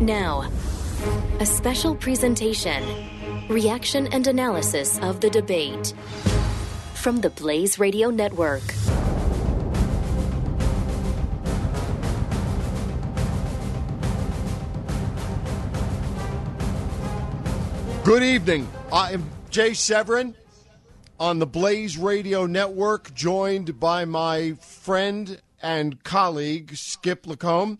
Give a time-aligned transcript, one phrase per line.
[0.00, 0.50] Now,
[1.38, 2.82] a special presentation
[3.48, 5.94] reaction and analysis of the debate
[6.94, 8.62] from the Blaze Radio Network.
[18.02, 18.68] Good evening.
[18.92, 20.34] I am Jay Severin
[21.20, 27.78] on the Blaze Radio Network, joined by my friend and colleague Skip LaCombe,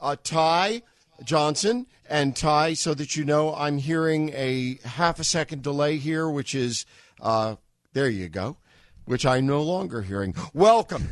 [0.00, 0.82] uh, Ty
[1.24, 2.74] Johnson, and Ty.
[2.74, 6.86] So that you know, I'm hearing a half a second delay here, which is
[7.20, 7.56] uh,
[7.92, 8.56] there you go,
[9.04, 10.34] which I'm no longer hearing.
[10.54, 11.08] Welcome.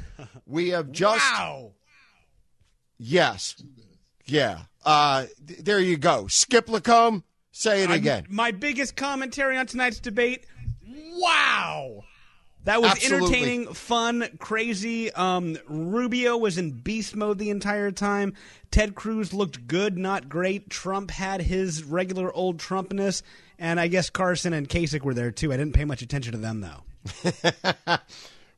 [0.47, 1.73] We have just Wow.
[2.99, 3.63] yes,
[4.25, 4.61] yeah.
[4.85, 6.27] Uh, th- there you go.
[6.29, 7.23] Skip LaCombe.
[7.51, 8.27] Say it I'm- again.
[8.29, 10.47] my biggest commentary on tonight's debate.
[11.15, 12.05] Wow.
[12.67, 13.27] That was Absolutely.
[13.27, 15.13] entertaining, fun, crazy.
[15.13, 18.35] Um, Rubio was in beast mode the entire time.
[18.71, 20.69] Ted Cruz looked good, not great.
[20.69, 23.23] Trump had his regular old Trumpness,
[23.59, 25.53] and I guess Carson and Kasich were there too.
[25.53, 27.99] I didn't pay much attention to them though.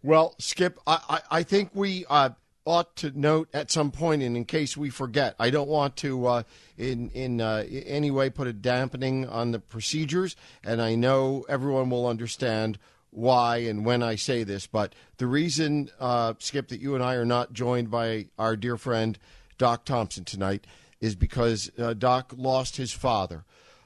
[0.03, 2.31] Well, Skip, I, I, I think we uh,
[2.65, 6.27] ought to note at some point, and in case we forget, I don't want to
[6.27, 6.43] uh,
[6.77, 11.91] in in uh, any way put a dampening on the procedures, and I know everyone
[11.91, 12.79] will understand
[13.11, 17.15] why and when I say this, but the reason, uh, Skip, that you and I
[17.15, 19.19] are not joined by our dear friend
[19.57, 20.67] Doc Thompson tonight
[21.01, 23.45] is because uh, Doc lost his father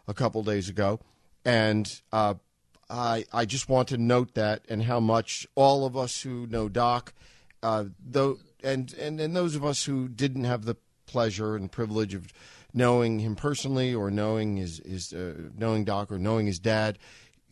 [0.08, 1.00] a couple days ago,
[1.44, 2.34] and uh,
[2.90, 6.68] I I just want to note that and how much all of us who know
[6.68, 7.14] Doc,
[7.62, 12.14] uh, though, and, and and those of us who didn't have the pleasure and privilege
[12.14, 12.32] of
[12.74, 16.98] knowing him personally or knowing his his uh, knowing Doc or knowing his dad,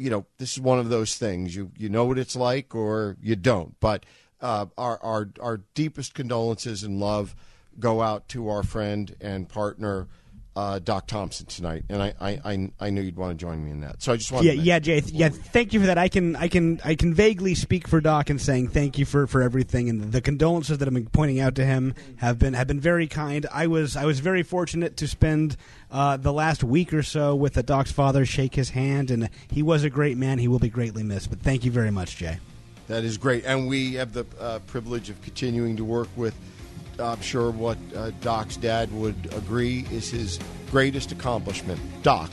[0.00, 1.54] you know, this is one of those things.
[1.54, 3.78] You you know what it's like or you don't.
[3.80, 4.06] But
[4.40, 7.36] uh, our our our deepest condolences and love
[7.78, 10.08] go out to our friend and partner.
[10.60, 13.70] Uh, Doc Thompson tonight, and I, I, I, I knew you'd want to join me
[13.70, 14.02] in that.
[14.02, 15.02] So I just wanted Yeah, to yeah, Jay.
[15.06, 15.96] Yeah, thank you for that.
[15.96, 19.26] I can, I can, I can vaguely speak for Doc in saying thank you for,
[19.26, 22.66] for everything and the condolences that I've been pointing out to him have been have
[22.66, 23.46] been very kind.
[23.50, 25.56] I was I was very fortunate to spend
[25.90, 29.62] uh, the last week or so with the Doc's father, shake his hand, and he
[29.62, 30.38] was a great man.
[30.38, 31.30] He will be greatly missed.
[31.30, 32.38] But thank you very much, Jay.
[32.88, 36.34] That is great, and we have the uh, privilege of continuing to work with.
[37.00, 40.38] I'm sure what uh, Doc's dad would agree is his
[40.70, 42.30] greatest accomplishment, Doc.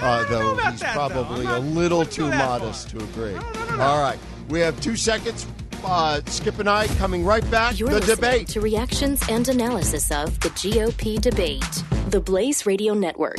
[0.00, 2.58] Uh, though he's that, probably I'm a little too that far.
[2.60, 3.34] modest to agree.
[3.80, 5.46] All right, we have two seconds.
[5.84, 7.78] Uh, Skip and I coming right back.
[7.78, 8.48] You're the debate.
[8.48, 11.62] to reactions and analysis of the GOP debate.
[12.08, 13.36] The Blaze Radio Network.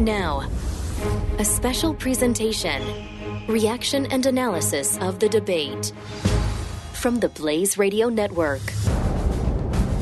[0.00, 0.48] Now,
[1.38, 2.82] a special presentation
[3.46, 5.92] reaction and analysis of the debate
[6.94, 8.62] from the Blaze Radio Network.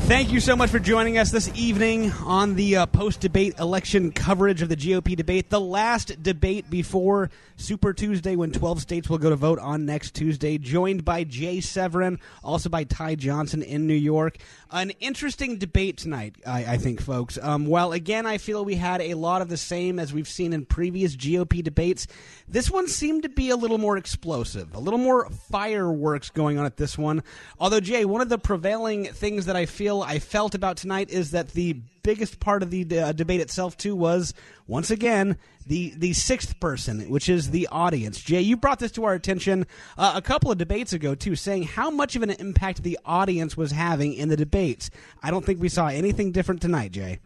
[0.09, 4.11] Thank you so much for joining us this evening on the uh, post debate election
[4.11, 5.51] coverage of the GOP debate.
[5.51, 10.15] The last debate before Super Tuesday, when 12 states will go to vote on next
[10.15, 10.57] Tuesday.
[10.57, 14.37] Joined by Jay Severin, also by Ty Johnson in New York.
[14.71, 17.37] An interesting debate tonight, I, I think, folks.
[17.39, 20.65] Um, again, I feel we had a lot of the same as we've seen in
[20.65, 22.07] previous GOP debates,
[22.47, 26.65] this one seemed to be a little more explosive, a little more fireworks going on
[26.65, 27.23] at this one.
[27.59, 31.31] Although, Jay, one of the prevailing things that I feel I felt about tonight is
[31.31, 31.73] that the
[32.03, 34.33] biggest part of the uh, debate itself too was
[34.67, 35.37] once again
[35.67, 38.19] the the sixth person, which is the audience.
[38.21, 39.67] Jay, you brought this to our attention
[39.97, 43.55] uh, a couple of debates ago too, saying how much of an impact the audience
[43.55, 44.89] was having in the debates.
[45.21, 47.19] I don't think we saw anything different tonight, Jay.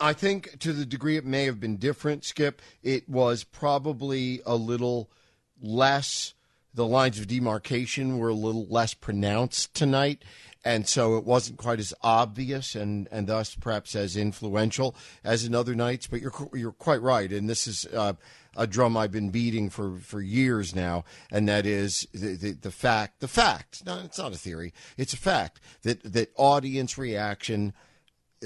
[0.00, 4.56] I think to the degree it may have been different, Skip, it was probably a
[4.56, 5.10] little
[5.60, 6.34] less.
[6.74, 10.24] The lines of demarcation were a little less pronounced tonight,
[10.64, 15.54] and so it wasn't quite as obvious and, and thus perhaps as influential as in
[15.54, 16.06] other nights.
[16.06, 18.14] But you're you're quite right, and this is uh,
[18.56, 22.70] a drum I've been beating for, for years now, and that is the, the, the
[22.70, 23.84] fact the fact.
[23.84, 27.72] No, it's not a theory; it's a fact that that audience reaction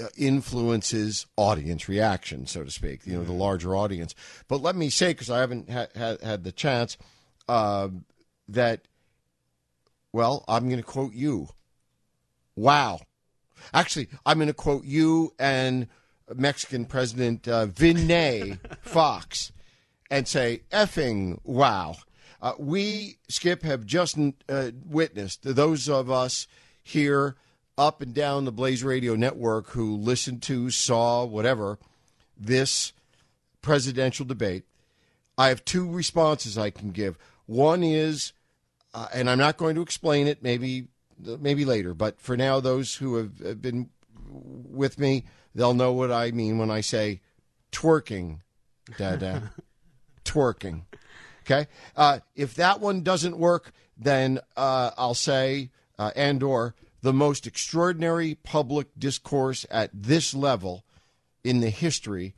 [0.01, 3.05] uh, influences audience reaction, so to speak.
[3.05, 4.15] You know, the larger audience.
[4.47, 6.97] But let me say, because I haven't ha- ha- had the chance,
[7.47, 7.89] uh,
[8.49, 8.81] that
[10.13, 11.49] well, I'm going to quote you.
[12.55, 13.01] Wow.
[13.73, 15.87] Actually, I'm going to quote you and
[16.33, 19.51] Mexican President uh, Vicente Fox
[20.09, 21.95] and say, effing wow.
[22.41, 24.17] Uh, we, Skip, have just
[24.49, 26.47] uh, witnessed, those of us
[26.83, 27.35] here
[27.77, 31.77] up and down the Blaze Radio network who listened to, saw, whatever,
[32.35, 32.93] this
[33.61, 34.63] presidential debate.
[35.37, 37.17] I have two responses I can give.
[37.45, 38.33] One is,
[38.93, 40.87] uh, and I'm not going to explain it, maybe
[41.19, 43.89] maybe later, but for now, those who have been
[44.29, 45.25] with me,
[45.55, 47.21] they'll know what I mean when I say
[47.71, 48.39] twerking,
[48.97, 49.51] dada,
[50.25, 50.83] twerking.
[51.41, 57.13] Okay, uh, if that one doesn't work, then uh, I'll say uh, and or the
[57.13, 60.83] most extraordinary public discourse at this level
[61.43, 62.33] in the history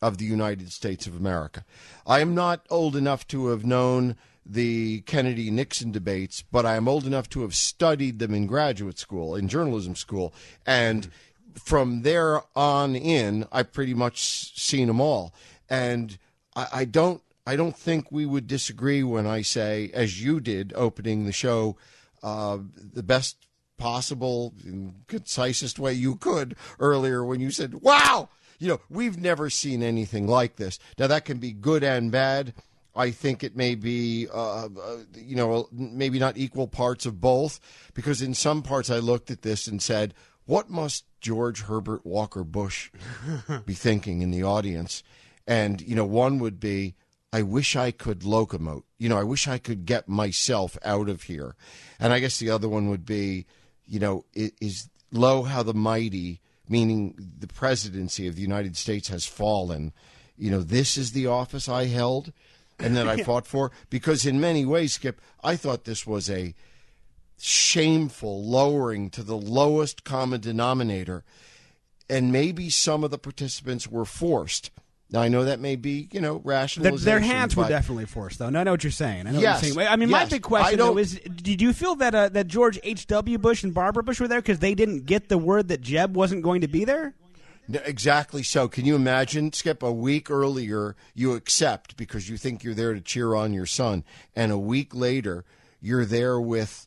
[0.00, 1.64] of the United States of America.
[2.06, 6.88] I am not old enough to have known the Kennedy Nixon debates, but I am
[6.88, 10.34] old enough to have studied them in graduate school, in journalism school,
[10.66, 11.08] and
[11.54, 15.34] from there on in, I've pretty much seen them all.
[15.68, 16.18] And
[16.56, 20.72] I, I don't, I don't think we would disagree when I say, as you did
[20.76, 21.76] opening the show,
[22.22, 23.36] uh, the best
[23.78, 24.54] possible,
[25.08, 28.28] concisest way you could earlier when you said, "Wow."
[28.58, 30.78] You know, we've never seen anything like this.
[30.96, 32.54] Now, that can be good and bad
[32.94, 34.68] I think it may be, uh, uh,
[35.14, 37.58] you know, maybe not equal parts of both,
[37.94, 42.44] because in some parts I looked at this and said, what must George Herbert Walker
[42.44, 42.90] Bush
[43.66, 45.02] be thinking in the audience?
[45.46, 46.94] And, you know, one would be,
[47.32, 48.82] I wish I could locomote.
[48.98, 51.56] You know, I wish I could get myself out of here.
[51.98, 53.46] And I guess the other one would be,
[53.86, 59.24] you know, is lo how the mighty, meaning the presidency of the United States has
[59.24, 59.92] fallen.
[60.36, 62.32] You know, this is the office I held
[62.82, 66.54] and that I fought for because in many ways, Skip, I thought this was a
[67.38, 71.24] shameful lowering to the lowest common denominator,
[72.08, 74.70] and maybe some of the participants were forced.
[75.10, 77.04] Now I know that may be, you know, rationalization.
[77.04, 78.48] Their hands were definitely forced, though.
[78.48, 79.26] No, I know what you're saying.
[79.26, 79.88] I know yes, what you're saying.
[79.88, 80.24] I mean, yes.
[80.24, 83.06] my big question though is: Did you feel that uh, that George H.
[83.08, 83.36] W.
[83.36, 86.42] Bush and Barbara Bush were there because they didn't get the word that Jeb wasn't
[86.42, 87.14] going to be there?
[87.68, 88.68] Exactly so.
[88.68, 93.00] Can you imagine, Skip, a week earlier you accept because you think you're there to
[93.00, 94.04] cheer on your son,
[94.34, 95.44] and a week later
[95.80, 96.86] you're there with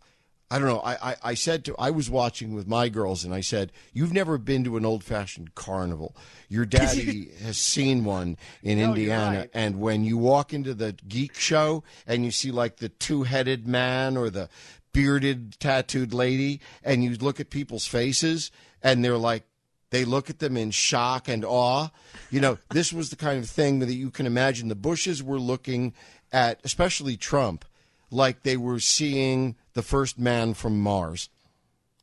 [0.52, 0.80] I don't know.
[0.80, 4.14] I, I, I, said to I was watching with my girls and I said, You've
[4.14, 6.16] never been to an old fashioned carnival.
[6.50, 9.40] Your daddy has seen one in no, Indiana.
[9.40, 9.50] Right.
[9.54, 13.68] And when you walk into the geek show and you see like the two headed
[13.68, 14.50] man or the
[14.94, 18.52] bearded tattooed lady and you look at people's faces
[18.84, 19.44] and they're like
[19.90, 21.90] they look at them in shock and awe.
[22.32, 24.68] You know, this was the kind of thing that you can imagine.
[24.68, 25.94] The Bushes were looking
[26.32, 27.66] at, especially Trump,
[28.12, 31.30] like they were seeing the first man from Mars.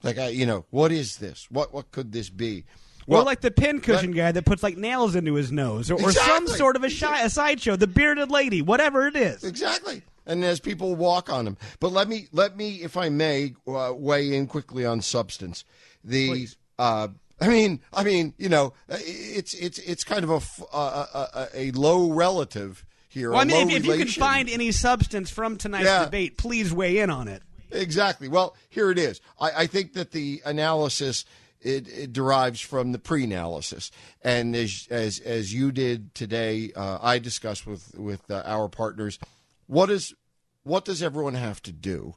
[0.02, 1.46] Like, I, you know, what is this?
[1.50, 2.64] What what could this be?
[3.06, 6.20] Well, or like the pincushion guy that puts like nails into his nose, or, exactly.
[6.20, 9.43] or some sort of a, shy, a sideshow, the bearded lady, whatever it is.
[9.43, 10.02] Exactly.
[10.25, 13.93] And as people walk on him, but let me let me, if I may, uh,
[13.94, 15.64] weigh in quickly on substance.
[16.05, 16.49] The
[16.79, 17.08] uh,
[17.43, 21.70] I mean, I mean, you know, it's it's it's kind of a a, a, a
[21.72, 23.31] low relative here.
[23.32, 26.05] Well, I mean, if, if, you can find any substance from tonight's yeah.
[26.05, 27.43] debate, please weigh in on it.
[27.72, 28.29] Exactly.
[28.29, 29.20] Well, here it is.
[29.41, 31.25] I, I think that the analysis
[31.61, 33.91] it, it, derives from the pre-analysis,
[34.22, 39.19] and as as as you did today, uh, I discussed with with uh, our partners
[39.67, 40.15] what is
[40.63, 42.15] what does everyone have to do,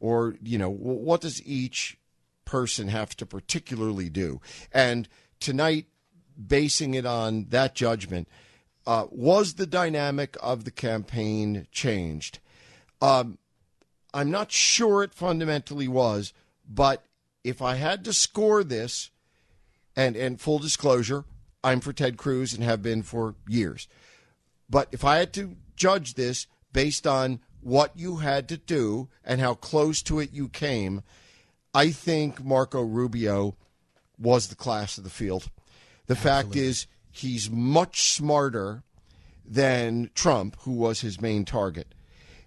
[0.00, 1.96] or you know what does each
[2.44, 4.40] person have to particularly do.
[4.72, 5.08] And
[5.40, 5.86] tonight,
[6.46, 8.28] basing it on that judgment,
[8.86, 12.38] uh, was the dynamic of the campaign changed?
[13.00, 13.38] Um,
[14.12, 16.32] I'm not sure it fundamentally was,
[16.68, 17.04] but
[17.42, 19.10] if I had to score this,
[19.96, 21.24] and, and full disclosure,
[21.62, 23.88] I'm for Ted Cruz and have been for years.
[24.68, 29.40] But if I had to judge this based on what you had to do and
[29.40, 31.02] how close to it you came,
[31.74, 33.56] I think Marco Rubio
[34.18, 35.50] was the class of the field.
[36.06, 36.30] The Absolutely.
[36.30, 38.82] fact is, he's much smarter
[39.44, 41.94] than Trump, who was his main target.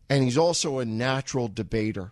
[0.09, 2.11] And he's also a natural debater.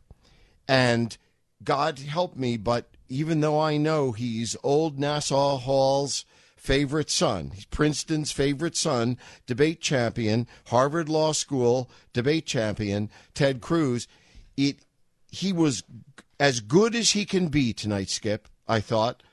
[0.68, 1.18] And
[1.64, 6.26] God help me, but even though I know he's old Nassau Hall's
[6.58, 14.08] favorite son, he's Princeton's favorite son, debate champion, Harvard Law School debate champion, Ted Cruz,
[14.58, 14.80] it
[15.32, 15.84] he was
[16.40, 19.24] as good as he can be tonight, Skip, I thought,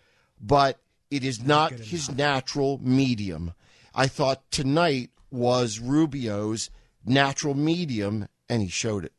[0.41, 0.79] but
[1.11, 3.53] it is not his natural medium.
[3.95, 6.71] I thought tonight was Rubio's
[7.05, 9.13] natural medium, and he showed it.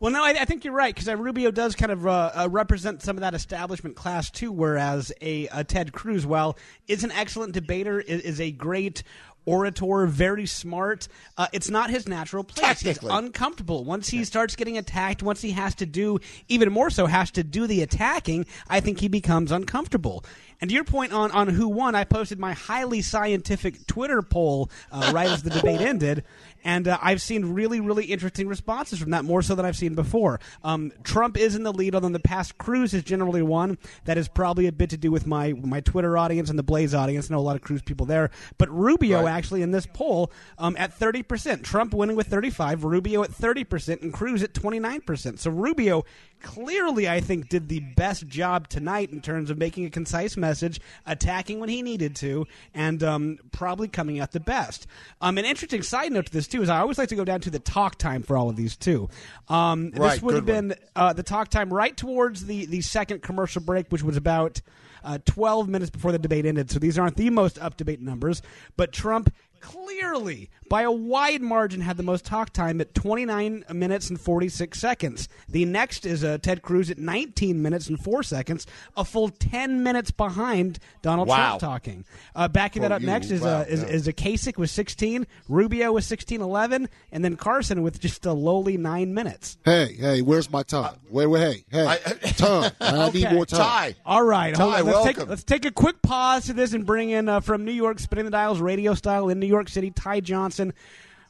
[0.00, 2.48] Well, no, I, I think you're right because uh, Rubio does kind of uh, uh,
[2.48, 4.52] represent some of that establishment class too.
[4.52, 6.56] Whereas a, a Ted Cruz, while
[6.86, 9.02] is an excellent debater, is, is a great
[9.48, 11.08] orator, very smart.
[11.36, 12.80] Uh, it's not his natural place.
[12.80, 13.84] He's uncomfortable.
[13.84, 17.42] Once he starts getting attacked, once he has to do, even more so, has to
[17.42, 20.24] do the attacking, I think he becomes uncomfortable.
[20.60, 24.70] And to your point on, on who won, I posted my highly scientific Twitter poll
[24.90, 26.24] uh, right as the debate ended,
[26.64, 29.94] and uh, I've seen really, really interesting responses from that, more so than I've seen
[29.94, 30.40] before.
[30.64, 33.78] Um, Trump is in the lead, although in the past, Cruz has generally won.
[34.04, 36.94] That is probably a bit to do with my my Twitter audience and the Blaze
[36.94, 37.30] audience.
[37.30, 39.32] I know a lot of Cruz people there, but Rubio Right.
[39.32, 41.64] actually in this poll um, at thirty percent.
[41.64, 45.40] Trump winning with thirty five, Rubio at thirty percent, and Cruz at twenty nine percent.
[45.40, 46.04] So Rubio
[46.40, 50.80] clearly, I think, did the best job tonight in terms of making a concise message,
[51.04, 54.86] attacking when he needed to, and um, probably coming out the best.
[55.20, 57.40] Um, an interesting side note to this too is I always like to go down
[57.42, 59.08] to the talk time for all of these too.
[59.48, 63.62] Um, this would have been uh, the talk time right towards the the second commercial
[63.62, 64.60] break, which was about
[65.04, 66.70] uh, 12 minutes before the debate ended.
[66.70, 68.42] So these aren't the most up to date numbers,
[68.76, 74.10] but Trump clearly, by a wide margin, had the most talk time at 29 minutes
[74.10, 75.28] and 46 seconds.
[75.48, 79.82] The next is uh, Ted Cruz at 19 minutes and 4 seconds, a full 10
[79.82, 81.36] minutes behind Donald Wow.
[81.58, 82.04] Trump talking.
[82.34, 83.88] Uh, backing that Oh, up you- next is, wow, uh, is, yeah.
[83.88, 88.32] is a Kasich with 16, Rubio with 16 11, and then Carson with just a
[88.32, 89.56] lowly 9 minutes.
[89.64, 90.96] Hey, hey, where's my time?
[91.10, 92.72] Wait, wait, hey, hey, time.
[92.80, 93.34] I need Okay.
[93.34, 93.58] more time.
[93.58, 93.94] Ty.
[94.04, 94.80] All right, hold Ty.
[94.82, 95.30] Let's take, welcome.
[95.30, 98.24] let's take a quick pause to this and bring in uh, from New York, spinning
[98.24, 100.57] the dials, radio style in New York City, Ty Johnson.
[100.66, 100.74] What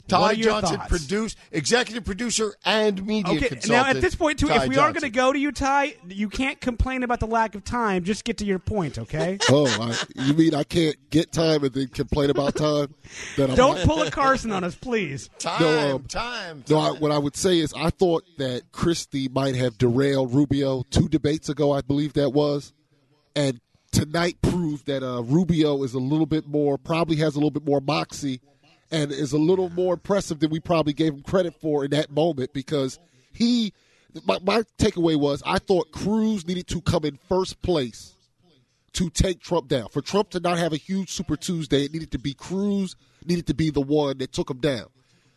[0.08, 0.88] Ty Johnson, thoughts?
[0.88, 3.68] produce, executive producer, and media Okay, consultant.
[3.70, 5.97] now at this point, too, Ty if we are going to go to you, Ty,
[6.08, 8.04] you can't complain about the lack of time.
[8.04, 9.37] Just get to your point, okay?
[9.50, 12.94] Oh, I, you mean I can't get time and then complain about time?
[13.37, 15.28] That I'm Don't pull a Carson on us, please.
[15.38, 19.28] time, No, um, time, No, I, what I would say is I thought that Christie
[19.28, 21.73] might have derailed Rubio two debates ago.
[21.73, 22.73] I believe that was,
[23.37, 23.61] and
[23.92, 27.64] tonight proved that uh, Rubio is a little bit more, probably has a little bit
[27.66, 28.40] more moxie,
[28.90, 32.11] and is a little more impressive than we probably gave him credit for in that
[32.11, 32.99] moment because
[33.33, 33.73] he.
[34.25, 38.14] My, my takeaway was I thought Cruz needed to come in first place
[38.95, 39.88] to take Trump down.
[39.90, 43.47] For Trump to not have a huge Super Tuesday, it needed to be Cruz, needed
[43.47, 44.87] to be the one that took him down.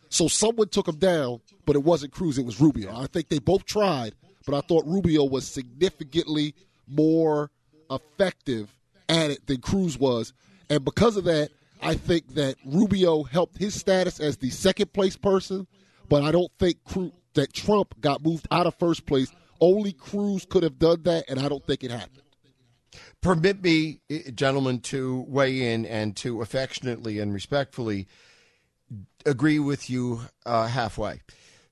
[0.08, 2.94] So someone took him down, but it wasn't Cruz, it was Rubio.
[2.94, 4.14] I think they both tried,
[4.46, 6.54] but I thought Rubio was significantly
[6.88, 7.50] more
[7.90, 8.74] effective
[9.08, 10.32] at it than Cruz was.
[10.68, 11.50] And because of that,
[11.82, 15.66] I think that Rubio helped his status as the second place person,
[16.08, 16.78] but I don't think
[17.34, 19.32] that Trump got moved out of first place.
[19.60, 22.22] Only Cruz could have done that, and I don't think it happened.
[23.20, 28.06] Permit me, eh, gentlemen, to weigh in and to affectionately and respectfully
[29.24, 31.20] agree with you uh, halfway,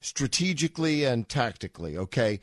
[0.01, 1.97] strategically and tactically.
[1.97, 2.41] Okay,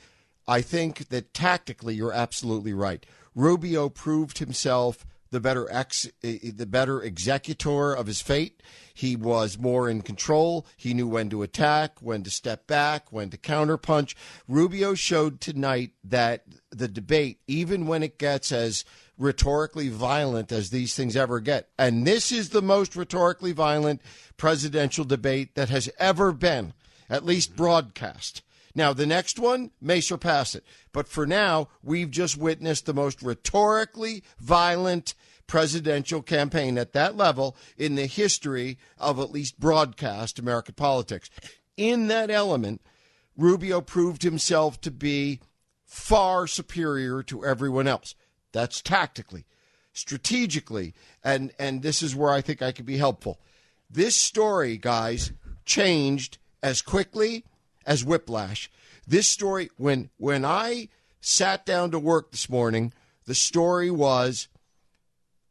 [0.47, 3.05] I think that tactically you're absolutely right.
[3.35, 8.61] Rubio proved himself the better ex, eh, the better executor of his fate.
[8.93, 10.65] He was more in control.
[10.75, 14.15] He knew when to attack, when to step back, when to counterpunch.
[14.47, 18.85] Rubio showed tonight that the debate, even when it gets as
[19.17, 24.01] rhetorically violent as these things ever get, and this is the most rhetorically violent
[24.37, 26.73] presidential debate that has ever been,
[27.09, 28.41] at least broadcast.
[28.77, 30.63] Now, the next one may surpass it.
[30.91, 35.15] But for now, we've just witnessed the most rhetorically violent
[35.47, 41.31] presidential campaign at that level in the history of at least broadcast American politics.
[41.75, 42.83] In that element,
[43.35, 45.39] Rubio proved himself to be
[45.83, 48.13] far superior to everyone else.
[48.51, 49.47] That's tactically.
[49.91, 50.93] Strategically,
[51.23, 53.39] and, and this is where I think I could be helpful.
[53.89, 55.31] This story, guys,
[55.65, 57.43] changed as quickly
[57.87, 58.69] as whiplash.
[59.07, 60.89] This story, when when I
[61.21, 62.93] sat down to work this morning,
[63.25, 64.47] the story was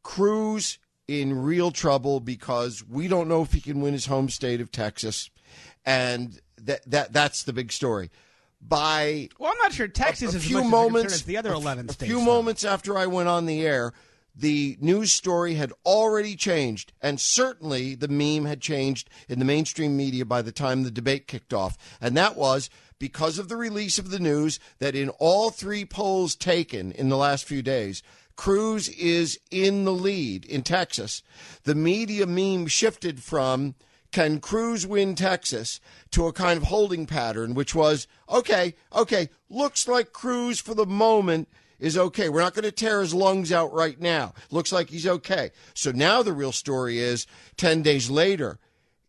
[0.02, 0.78] Cruz
[1.08, 4.70] in real trouble because we don't know if he can win his home state of
[4.70, 5.30] Texas,
[5.84, 8.10] and that that that's the big story.
[8.60, 11.90] By Well, I'm not sure Texas a is few moments, as the other a- 11
[11.90, 12.08] a states.
[12.10, 12.24] few though.
[12.24, 13.92] moments after I went on the air,
[14.36, 19.96] the news story had already changed, and certainly the meme had changed in the mainstream
[19.96, 21.78] media by the time the debate kicked off.
[22.00, 26.34] And that was because of the release of the news that in all three polls
[26.34, 28.02] taken in the last few days,
[28.36, 31.22] Cruz is in the lead in Texas.
[31.64, 33.74] The media meme shifted from
[34.12, 39.88] can Cruz win Texas to a kind of holding pattern, which was okay, okay, looks
[39.88, 42.28] like Cruz for the moment is okay.
[42.28, 44.34] We're not going to tear his lungs out right now.
[44.50, 45.50] Looks like he's okay.
[45.74, 48.58] So now the real story is 10 days later,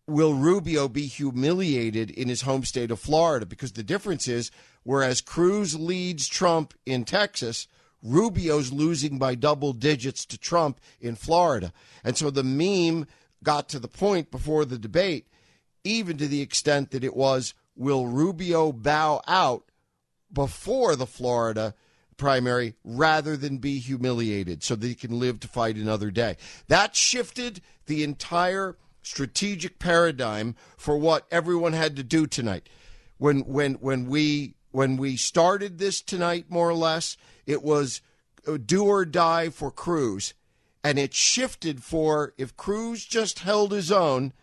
[0.07, 3.45] will Rubio be humiliated in his home state of Florida?
[3.45, 4.51] Because the difference is,
[4.83, 7.67] whereas Cruz leads Trump in Texas,
[8.01, 11.73] Rubio's losing by double digits to Trump in Florida.
[12.03, 13.07] And so the meme
[13.43, 15.27] got to the point before the debate,
[15.83, 19.71] even to the extent that it was, will Rubio bow out
[20.31, 21.73] before the Florida
[22.17, 26.37] primary rather than be humiliated so that he can live to fight another day?
[26.67, 32.67] That shifted the entire strategic paradigm for what everyone had to do tonight.
[33.17, 38.01] When when when we when we started this tonight, more or less, it was
[38.47, 40.33] uh, do or die for Cruz,
[40.83, 44.33] and it shifted for if Cruz just held his own,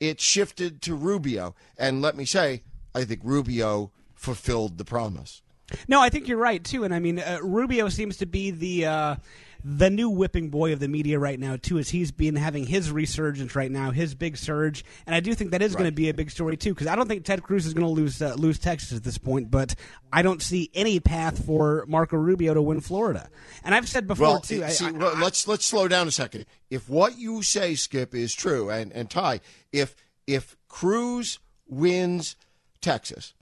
[0.00, 1.54] it shifted to Rubio.
[1.76, 2.62] And let me say,
[2.94, 5.42] I think Rubio fulfilled the promise.
[5.88, 8.86] No, I think you're right too, and I mean uh, Rubio seems to be the.
[8.86, 9.16] Uh,
[9.64, 12.90] the new whipping boy of the media right now too as he's been having his
[12.90, 15.78] resurgence right now his big surge and i do think that is right.
[15.78, 17.86] going to be a big story too because i don't think ted cruz is going
[17.86, 19.74] to lose uh, lose texas at this point but
[20.12, 23.28] i don't see any path for marco rubio to win florida
[23.62, 26.12] and i've said before well, too see, I, well, I, let's let's slow down a
[26.12, 29.40] second if what you say skip is true and and ty
[29.72, 29.94] if
[30.26, 31.38] if cruz
[31.68, 32.34] wins
[32.80, 33.32] texas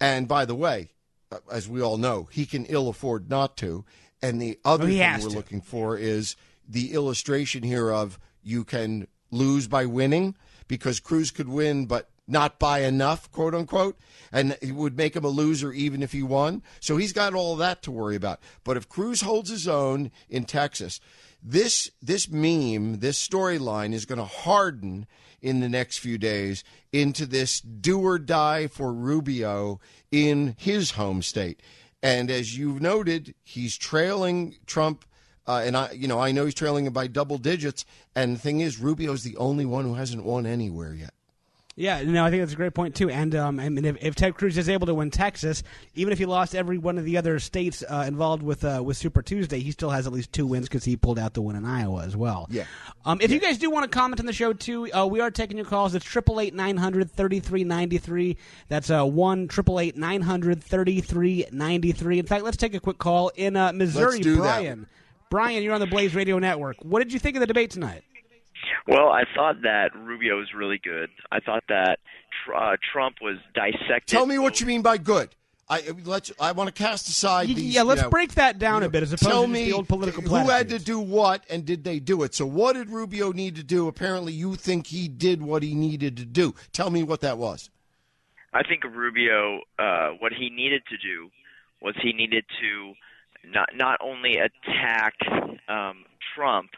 [0.00, 0.91] and by the way
[1.32, 3.84] Uh, as we all know he can ill afford not to
[4.20, 5.36] and the other oh, thing we're to.
[5.36, 6.36] looking for is
[6.68, 10.36] the illustration here of you can lose by winning
[10.68, 13.98] because Cruz could win, but not by enough, quote unquote,
[14.30, 16.62] and it would make him a loser even if he won.
[16.80, 18.40] So he's got all that to worry about.
[18.62, 21.00] But if Cruz holds his own in Texas,
[21.42, 25.06] this this meme, this storyline is going to harden
[25.42, 29.80] in the next few days into this do or die for Rubio
[30.10, 31.60] in his home state.
[32.02, 35.04] And as you've noted, he's trailing Trump.
[35.46, 37.84] Uh, and I, you know, I know he's trailing him by double digits.
[38.14, 41.14] And the thing is, Rubio's the only one who hasn't won anywhere yet.
[41.74, 43.08] Yeah, no, I think that's a great point too.
[43.08, 45.62] And um, I mean, if, if, Ted Cruz is able to win Texas,
[45.94, 48.98] even if he lost every one of the other states uh, involved with uh, with
[48.98, 51.56] Super Tuesday, he still has at least two wins because he pulled out the win
[51.56, 52.46] in Iowa as well.
[52.50, 52.64] Yeah.
[53.06, 53.36] Um, if yeah.
[53.36, 55.64] you guys do want to comment on the show too, uh, we are taking your
[55.64, 55.94] calls.
[55.94, 58.36] It's triple eight nine hundred thirty three ninety three.
[58.68, 62.18] That's uh, one triple eight nine hundred thirty three ninety three.
[62.18, 64.20] In fact, let's take a quick call in uh, Missouri.
[64.20, 64.88] Brian, that.
[65.30, 66.76] Brian, you're on the Blaze Radio Network.
[66.82, 68.04] What did you think of the debate tonight?
[68.86, 71.10] Well, I thought that Rubio was really good.
[71.30, 71.98] I thought that
[72.54, 74.08] uh, Trump was dissected.
[74.08, 75.34] Tell me what you mean by good.
[75.68, 76.30] I let's.
[76.38, 77.74] I want to cast aside these.
[77.74, 79.72] Yeah, let's you know, break that down a bit as opposed tell to me the
[79.72, 80.22] old political.
[80.22, 82.34] Who had to do what, and did they do it?
[82.34, 83.88] So, what did Rubio need to do?
[83.88, 86.54] Apparently, you think he did what he needed to do.
[86.72, 87.70] Tell me what that was.
[88.52, 91.30] I think Rubio, uh, what he needed to do
[91.80, 92.92] was he needed to
[93.48, 95.14] not not only attack
[95.68, 96.04] um,
[96.34, 96.70] Trump,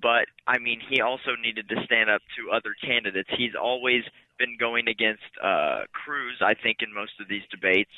[0.00, 3.28] but I mean he also needed to stand up to other candidates.
[3.36, 4.02] He's always
[4.38, 7.90] been going against uh, Cruz, I think, in most of these debates,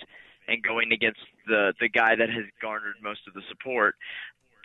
[0.49, 3.95] and going against the the guy that has garnered most of the support.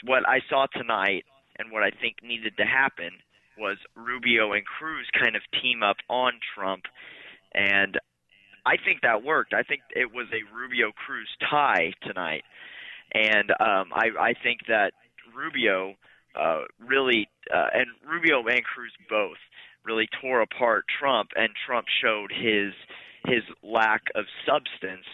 [0.04, 1.26] What I saw tonight,
[1.58, 3.12] and what I think needed to happen,
[3.58, 6.84] was Rubio and Cruz kind of team up on Trump,
[7.54, 8.00] and
[8.66, 9.54] I think that worked.
[9.54, 12.44] I think it was a Rubio Cruz tie tonight,
[13.14, 14.94] and um, I, I think that
[15.36, 15.96] Rubio
[16.40, 19.38] uh, really, uh, and Rubio and Cruz both
[19.84, 22.74] really tore apart Trump, and Trump showed his
[23.26, 25.06] his lack of substance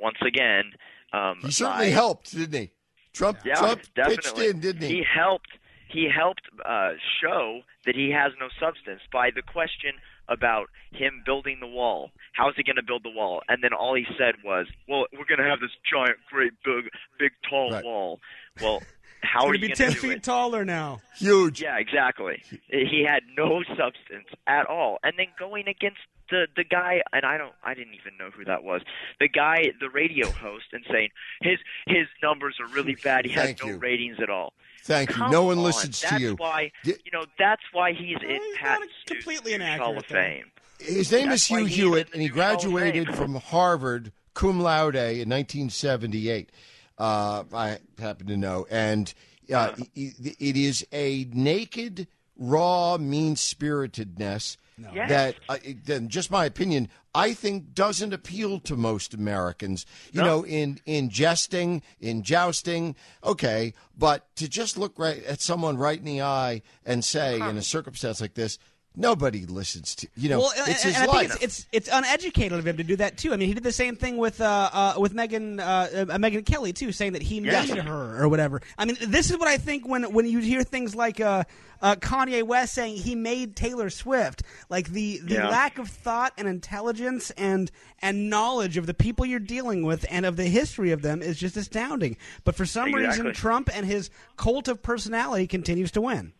[0.00, 0.72] once again.
[1.12, 2.70] Um, he certainly by, helped, didn't he?
[3.12, 4.88] Trump, yeah, Trump pitched in, didn't he?
[4.88, 5.48] He helped.
[5.88, 9.92] He helped uh, show that he has no substance by the question
[10.28, 12.10] about him building the wall.
[12.32, 13.42] How is he going to build the wall?
[13.48, 16.90] And then all he said was, "Well, we're going to have this giant, great, big,
[17.18, 17.84] big, tall right.
[17.84, 18.20] wall."
[18.60, 18.82] Well,
[19.22, 20.22] how are be you ten going to do feet it?
[20.22, 21.00] taller now?
[21.16, 21.62] Huge.
[21.62, 22.42] Yeah, exactly.
[22.68, 25.98] He had no substance at all, and then going against
[26.30, 28.82] the the guy, and I don't, I didn't even know who that was.
[29.20, 33.24] The guy, the radio host, and saying his his numbers are really bad.
[33.24, 33.76] He has Thank no you.
[33.78, 34.52] ratings at all.
[34.84, 35.28] Thank you.
[35.30, 35.64] No one on.
[35.64, 36.34] listens that's to you.
[36.36, 40.08] Why you know that's why he's in he's Pat not Stew's completely Hall inaccurate, of
[40.08, 40.14] though.
[40.14, 40.44] Fame.
[40.80, 44.60] His name That's is Hugh Hewitt, and he the Hall of graduated from Harvard cum
[44.60, 46.50] laude in 1978.
[46.98, 49.12] Uh, I happen to know, and
[49.54, 54.56] uh, it, it is a naked raw mean spiritedness
[54.94, 55.08] Yes.
[55.10, 59.84] that, uh, it- then just my opinion, I think doesn't appeal to most Americans.
[60.12, 60.26] You No.
[60.26, 65.98] know, in in jesting, in jousting, okay, but to just look right at someone right
[65.98, 68.58] in the eye and say, in a circumstance like this,
[68.96, 70.40] nobody listens to you know.
[70.40, 71.30] Well, it's and, his and I life.
[71.30, 73.32] think it's, it's it's uneducated of him to do that too.
[73.32, 76.44] I mean, he did the same thing with uh, uh, with Megyn uh, uh, Megyn
[76.46, 77.68] Kelly too, saying that he Yes.
[77.68, 78.60] made her or whatever.
[78.78, 81.44] I mean, this is what I think when when you hear things like uh,
[81.80, 85.48] uh, Kanye West saying he made Taylor Swift, like the the Yeah.
[85.48, 90.26] lack of thought and intelligence and and knowledge of the people you're dealing with and
[90.26, 92.16] of the history of them is just astounding.
[92.44, 96.32] But for some reason, Trump and his cult of personality continues to win.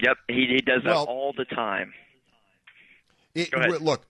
[0.00, 1.92] Yep, he, he does that Well- all the time.
[3.34, 4.06] It, look,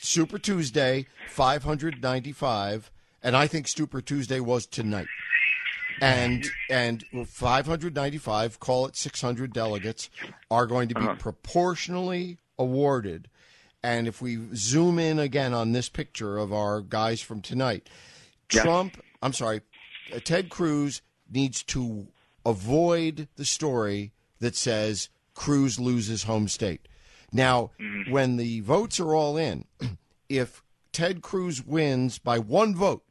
[0.00, 2.90] Super Tuesday, 595,
[3.22, 5.06] and I think Super Tuesday was tonight.
[6.00, 10.08] And and 595, call it 600 delegates,
[10.50, 11.14] are going to be Uh-huh.
[11.16, 13.28] proportionally awarded.
[13.82, 17.90] And if we zoom in again on this picture of our guys from tonight,
[18.50, 18.62] Yes.
[18.64, 19.60] Trump, I'm sorry,
[20.24, 22.08] Ted Cruz needs to
[22.46, 26.86] avoid the story that says Cruz loses home state.
[27.32, 27.70] Now,
[28.10, 29.64] when the votes are all in,
[30.28, 30.62] if
[30.92, 33.04] Ted Cruz wins by one vote,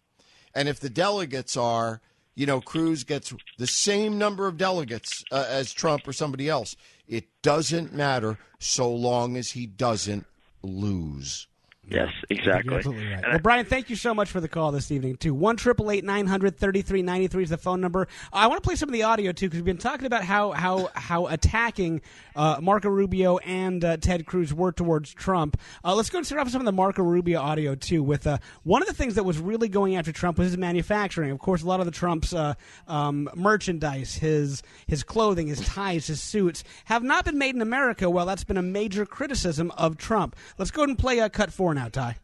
[0.54, 2.02] and if the delegates are,
[2.36, 6.76] you know, Cruz gets the same number of delegates uh, as Trump or somebody else,
[7.08, 10.26] it doesn't matter so long as he doesn't
[10.62, 11.48] lose.
[11.90, 12.70] Yes, exactly.
[12.70, 13.14] You're absolutely right.
[13.16, 15.34] And Well, I- Brian, thank you so much for the call this evening, too.
[15.34, 18.08] One triple eight nine hundred thirty three ninety three is the phone number.
[18.32, 20.52] I want to play some of the audio too because we've been talking about how
[20.52, 22.02] how how attacking
[22.36, 25.58] uh, Marco Rubio and uh, Ted Cruz were towards Trump.
[25.84, 28.04] Uh, let's go and start off with some of the Marco Rubio audio too.
[28.04, 31.32] With uh, one of the things that was really going after Trump was his manufacturing.
[31.32, 32.54] Of course, a lot of the Trump's uh,
[32.88, 38.10] um, merchandise, his his clothing, his ties, his suits have not been made in America.
[38.10, 40.36] Well, that's been a major criticism of Trump.
[40.58, 42.18] Let's go ahead and play uh, cut four now, Ty.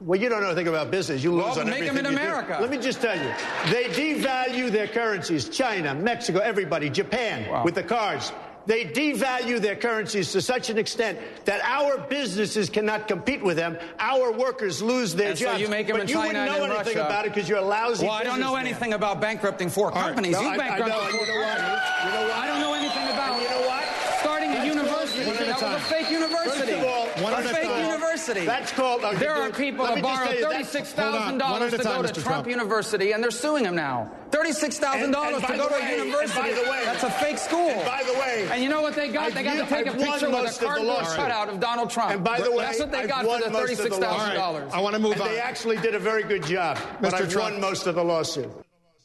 [0.00, 1.22] Well, you don't know anything about business.
[1.22, 2.60] You lose Well, on make 'em everything in you do.
[2.60, 3.30] Let me just tell you,
[3.70, 5.48] they devalue their currencies.
[5.48, 8.32] China, Mexico, everybody, Japan, with the cars.
[8.64, 13.76] They devalue their currencies to such an extent that our businesses cannot compete with them.
[13.98, 15.60] Our workers lose their And so jobs.
[15.60, 17.06] you make 'em but in you China wouldn't know in anything Russia.
[17.06, 18.66] about it because you're a lousy Well, I don't know businessman.
[18.66, 20.32] anything about bankrupting four All right, companies.
[20.34, 21.56] no, you I- I bankrupted know, four you know what?
[21.58, 21.82] companies.
[22.06, 22.36] You know what?
[22.38, 23.82] I don't know anything about You know what?
[24.20, 25.26] starting a university.
[25.26, 26.58] one at a that was a fake university.
[26.60, 27.76] First of all, one a at a fake time.
[27.82, 27.91] university.
[28.26, 31.12] That's called- uh, there are people me that just borrowed tell you, that's- thirty-six hold
[31.14, 32.12] thousand on, one dollars at a to go to Mr.
[32.14, 32.46] Trump Trump.
[32.48, 34.10] University, and they're suing him now.
[34.30, 36.40] Thirty-six thousand And- dollars to go the to a university.
[36.40, 37.68] by the way- That's a fake school.
[37.68, 39.24] And by the way- and you know what they got?
[39.28, 40.88] I've they got u- to take a I've won picture with of a the cardboard
[40.88, 41.16] lawsuit.
[41.16, 42.12] cutout of Donald Trump.
[42.12, 43.98] And by the way, that's what they I've got for the most of the thirty-six
[43.98, 44.72] thousand dollars.
[44.72, 45.28] I wanna move on.
[45.28, 47.22] They actually did a very good job, but Mr.
[47.22, 47.52] I've Trump.
[47.52, 48.50] won most of the lawsuit.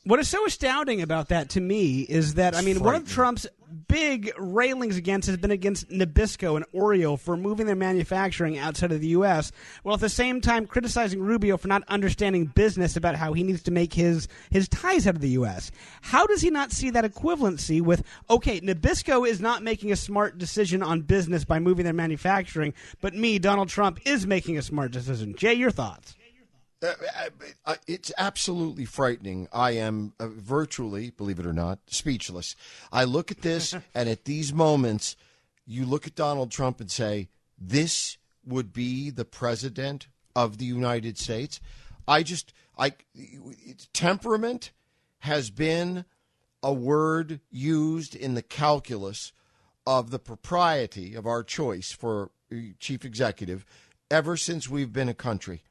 [0.05, 3.45] What is so astounding about that to me is that I mean one of Trump's
[3.87, 9.01] big railings against has been against Nabisco and Oreo for moving their manufacturing outside of
[9.01, 9.51] the U.S.
[9.83, 13.63] While at the same time criticizing Rubio for not understanding business about how he needs
[13.63, 15.71] to make his his ties out of the U.S.
[16.01, 20.37] How does he not see that equivalency with okay, Nabisco is not making a smart
[20.37, 24.91] decision on business by moving their manufacturing, but me, Donald Trump, is making a smart
[24.91, 25.35] decision.
[25.35, 26.16] Jay, your thoughts?
[26.81, 26.93] Uh,
[27.65, 29.47] uh, it's absolutely frightening.
[29.51, 32.55] I am uh, virtually, believe it or not, speechless.
[32.91, 35.15] I look at this, and at these moments,
[35.65, 41.17] you look at Donald Trump and say, "This would be the president of the United
[41.17, 41.59] States."
[42.07, 42.93] I just, I,
[43.91, 44.71] temperament
[45.19, 46.05] has been
[46.61, 49.33] a word used in the calculus
[49.87, 53.65] of the propriety of our choice for uh, chief executive
[54.11, 55.63] ever since we've been a country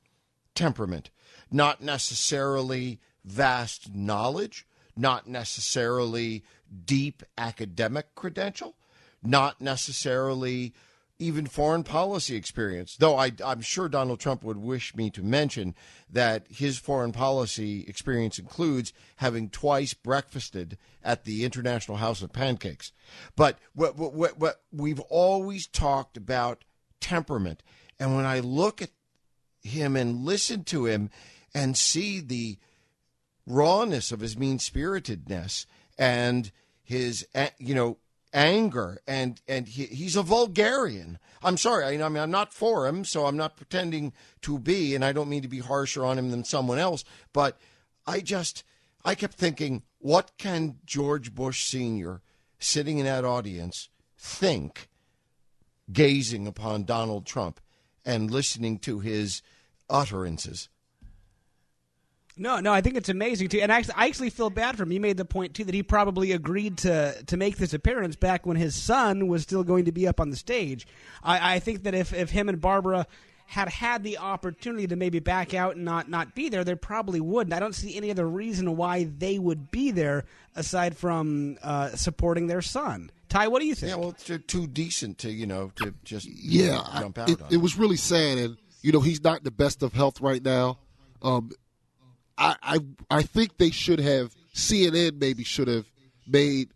[0.56, 1.10] temperament,
[1.50, 4.66] not necessarily vast knowledge,
[4.96, 6.42] not necessarily
[6.84, 8.76] deep academic credential,
[9.22, 10.74] not necessarily
[11.18, 12.96] even foreign policy experience.
[12.96, 15.74] Though I, I'm sure Donald Trump would wish me to mention
[16.10, 22.92] that his foreign policy experience includes having twice breakfasted at the International House of Pancakes.
[23.34, 26.64] But what, what, what, what we've always talked about
[27.00, 27.62] temperament.
[27.98, 28.90] And when I look at
[29.66, 31.10] him and listen to him
[31.54, 32.58] and see the
[33.46, 35.66] rawness of his mean spiritedness
[35.98, 36.50] and
[36.82, 37.26] his
[37.58, 37.98] you know
[38.32, 41.18] anger and and he, he's a vulgarian.
[41.42, 44.94] I'm sorry I, I mean i'm not for him so i'm not pretending to be
[44.94, 47.58] and i don't mean to be harsher on him than someone else but
[48.06, 48.64] i just
[49.04, 52.20] i kept thinking what can george bush senior
[52.58, 54.88] sitting in that audience think
[55.92, 57.60] gazing upon donald trump
[58.04, 59.40] and listening to his
[59.90, 60.68] utterances
[62.38, 64.90] No, no, I think it's amazing too, and actually, I actually feel bad for him.
[64.90, 68.44] He made the point too that he probably agreed to to make this appearance back
[68.44, 70.86] when his son was still going to be up on the stage.
[71.22, 73.06] I, I think that if if him and Barbara
[73.46, 77.20] had had the opportunity to maybe back out and not not be there, they probably
[77.20, 77.46] would.
[77.46, 81.90] And I don't see any other reason why they would be there aside from uh,
[81.96, 83.10] supporting their son.
[83.30, 83.90] Ty, what do you think?
[83.90, 87.48] Yeah, well, they're too decent to you know to just Yeah, jump out it, on.
[87.50, 90.42] it was really sad, and you know he's not in the best of health right
[90.44, 90.78] now.
[91.20, 91.50] Um,
[92.38, 92.78] I, I
[93.10, 95.86] I think they should have CNN maybe should have
[96.28, 96.68] made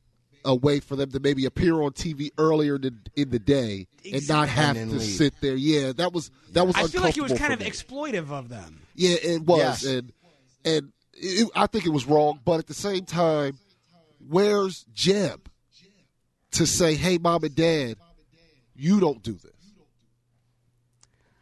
[0.45, 3.87] a way for them to maybe appear on TV earlier in the, in the day
[4.11, 5.09] and not have And to leave.
[5.09, 5.55] sit there.
[5.55, 6.75] Yeah, that was that was.
[6.75, 8.19] I feel like it was kind of uncomfortable for me.
[8.19, 8.81] exploitive of them.
[8.97, 9.85] Yeah, it was, Yes.
[9.85, 10.13] and
[10.65, 12.41] and it, I think it was wrong.
[12.45, 13.59] But at the same time,
[14.29, 15.49] where's Jeb
[16.53, 17.97] to say, "Hey, mom and dad,
[18.75, 19.53] you don't do this."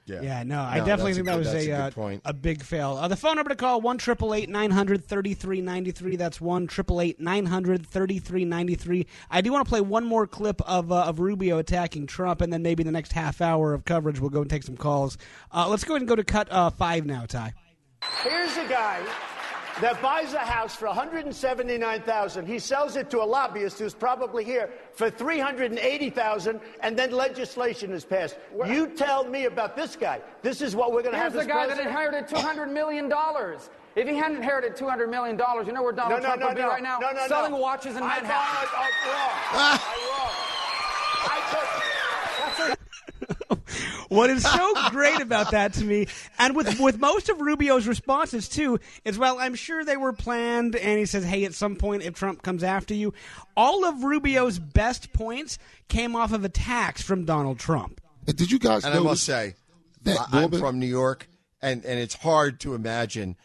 [0.08, 0.20] Yeah.
[0.22, 2.22] Yeah, no, I No, definitely think that good- was a, a uh, point.
[2.24, 2.92] a big fail.
[2.96, 6.16] Uh, the phone number to call one triple eight nine hundred thirty three ninety three.
[6.16, 9.06] That's one triple eight nine hundred thirty three ninety three.
[9.30, 12.52] I do want to play one more clip of uh, of Rubio attacking Trump, and
[12.52, 15.18] then maybe the next half hour of coverage we'll go and take some calls.
[15.52, 17.54] Uh, let's go ahead and go to cut uh, five now, Ty.
[18.22, 19.04] Here's a guy
[19.80, 22.46] that buys a house for 179,000.
[22.46, 28.04] He sells it to a lobbyist who's probably here for 380,000 and then legislation is
[28.04, 28.36] passed.
[28.66, 30.20] You tell me about this guy.
[30.42, 31.32] This is what we're going to have.
[31.32, 33.12] Here's the guy that inherited $200 million.
[33.96, 36.56] If he hadn't inherited $200 million, you know where Donald No, no, Trump no, would
[36.56, 36.98] be right now?
[36.98, 37.58] No, no, Selling no.
[37.58, 38.28] watches in I- Manhattan.
[38.30, 39.78] I- I- I'm wrong.
[39.90, 40.34] I'm wrong.
[41.30, 41.87] I took-
[44.08, 46.06] What is so great about that to me,
[46.38, 50.76] and with with most of Rubio's responses too, is well, I'm sure they were planned.
[50.76, 53.12] And he says, "Hey, at some point, if Trump comes after you,
[53.56, 55.58] all of Rubio's best points
[55.88, 59.24] came off of attacks from Donald Trump." And did you guys And I notice must
[59.24, 59.54] say,
[60.04, 61.28] that I- I'm woman- from New York,
[61.60, 63.36] and, and it's hard to imagine.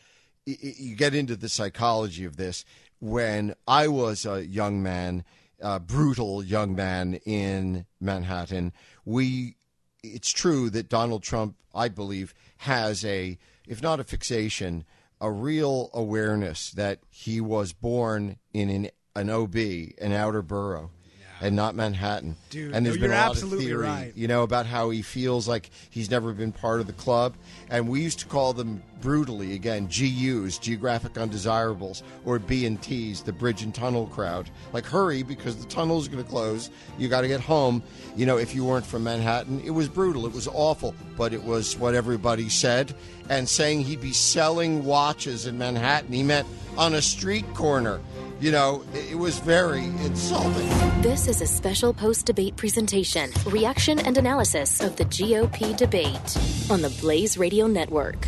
[0.48, 2.64] y- y- You get into the psychology of this.
[3.00, 5.26] When I was a young man,
[5.60, 8.72] a brutal young man in Manhattan,
[9.04, 9.58] we.
[10.04, 13.38] It's true that Donald Trump, I believe, has a,
[13.68, 14.84] if not a fixation,
[15.22, 20.92] a real awareness that he was born in an, an OB, an outer borough,
[21.42, 22.36] and not Manhattan.
[22.50, 24.14] Dude, and there's no, been you're a lot absolutely of theory, right.
[24.16, 27.36] you know, about how he feels like he's never been part of the club.
[27.70, 33.22] And we used to call them brutally, again, GUs, geographic undesirables, or B and T's,
[33.22, 34.50] the bridge and tunnel crowd.
[34.72, 36.70] Like, hurry because the tunnel's going to close.
[36.98, 37.84] You got to get home.
[38.16, 40.26] You know, if you weren't from Manhattan, it was brutal.
[40.26, 42.96] It was awful, but it was what everybody said.
[43.30, 48.00] And saying he'd be selling watches in Manhattan, he meant on a street corner.
[48.40, 50.68] You know, it was very insulting.
[51.02, 56.38] This is a special post debate presentation, reaction and analysis of the GOP debate
[56.70, 58.28] on the Blaze Radio Network.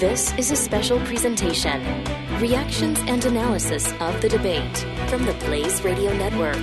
[0.00, 1.78] This is a special presentation,
[2.40, 4.78] reactions and analysis of the debate
[5.10, 6.56] from the Blaze Radio Network.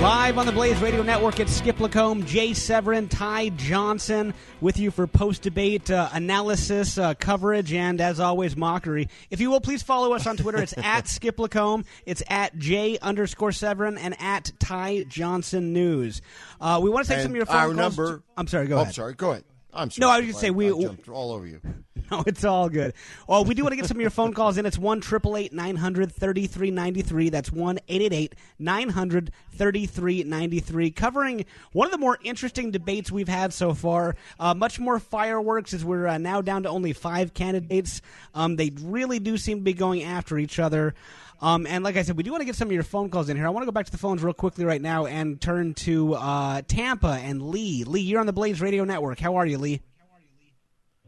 [0.00, 4.90] Live on the Blaze Radio Network, it's Skip LaCombe, Jay Severin, Ty Johnson with you
[4.90, 9.08] for post debate uh, analysis, uh, coverage, and as always, mockery.
[9.30, 10.60] If you will, please follow us on Twitter.
[10.60, 16.22] It's at Skip LaCombe, it's at J underscore Severin, and at Ty Johnson News.
[16.60, 17.76] Uh, we want to take some of your phone our calls.
[17.76, 18.24] number.
[18.36, 18.88] I'm sorry, go oh, ahead.
[18.88, 19.14] I'm sorry.
[19.14, 19.44] Go ahead.
[19.72, 20.00] I'm sorry.
[20.06, 20.72] No, I was going to say, we.
[20.72, 21.60] I jumped all over you.
[22.10, 22.94] No, it's all good.
[23.28, 24.66] Well, we do want to get some of your phone calls in.
[24.66, 27.28] It's one triple eight nine hundred thirty three ninety three.
[27.28, 30.90] That's one eight eight eight nine hundred thirty three ninety three.
[30.90, 34.16] Covering one of the more interesting debates we've had so far.
[34.40, 38.02] Uh, much more fireworks as we're uh, now down to only five candidates.
[38.34, 40.94] Um, they really do seem to be going after each other.
[41.42, 43.28] Um, and like I said, we do want to get some of your phone calls
[43.30, 43.46] in here.
[43.46, 46.14] I want to go back to the phones real quickly right now and turn to
[46.14, 47.84] uh, Tampa and Lee.
[47.84, 49.18] Lee, you're on the Blaze Radio Network.
[49.18, 49.80] How are you, Lee?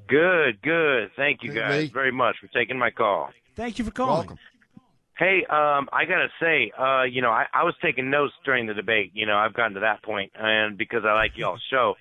[0.09, 1.11] Good, good.
[1.16, 1.90] Thank you Hey, guys Lee.
[1.92, 3.31] very much for taking my call.
[3.57, 4.12] Thank you for calling.
[4.29, 4.38] Welcome.
[5.18, 8.75] Hey, um, I gotta say, uh, you know, I, I was taking notes during the
[8.75, 9.12] debate.
[9.14, 11.95] You know, I've gotten to that point, and because I like y'all's show.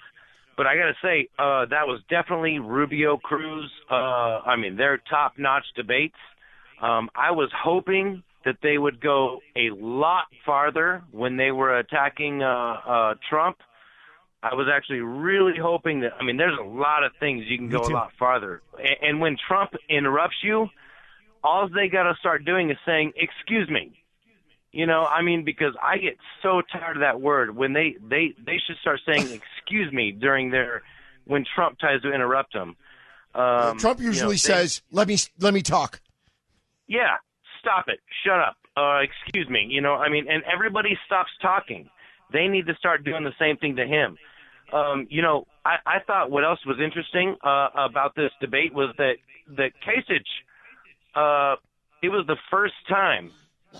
[0.57, 3.69] But I gotta say, uh, that was definitely Rubio Cruz.
[3.89, 6.15] Uh, I mean, they're top-notch debates.
[6.81, 12.41] Um, I was hoping that they would go a lot farther when they were attacking
[12.41, 13.57] uh, uh, Trump.
[14.43, 16.13] I was actually really hoping that.
[16.19, 17.93] I mean, there's a lot of things you can Me go too.
[17.93, 18.63] a lot farther.
[18.79, 20.67] And, and when Trump interrupts you,
[21.43, 24.01] all they got to start doing is saying, "Excuse me."
[24.71, 27.55] You know, I mean, because I get so tired of that word.
[27.55, 30.81] When they they they should start saying "excuse me" during their
[31.25, 32.75] when Trump tries to interrupt them.
[33.35, 36.01] Um, Trump you know, usually they- says, "Let me let me talk."
[36.91, 37.15] Yeah,
[37.61, 37.99] stop it.
[38.25, 38.57] Shut up.
[38.75, 39.65] Uh, excuse me.
[39.69, 41.89] You know, I mean, and everybody stops talking.
[42.33, 44.17] They need to start doing the same thing to him.
[44.73, 48.93] Um, you know, I, I thought what else was interesting uh, about this debate was
[48.97, 49.15] that
[49.57, 50.19] that Kasich,
[51.15, 51.55] uh,
[52.03, 53.31] it was the first time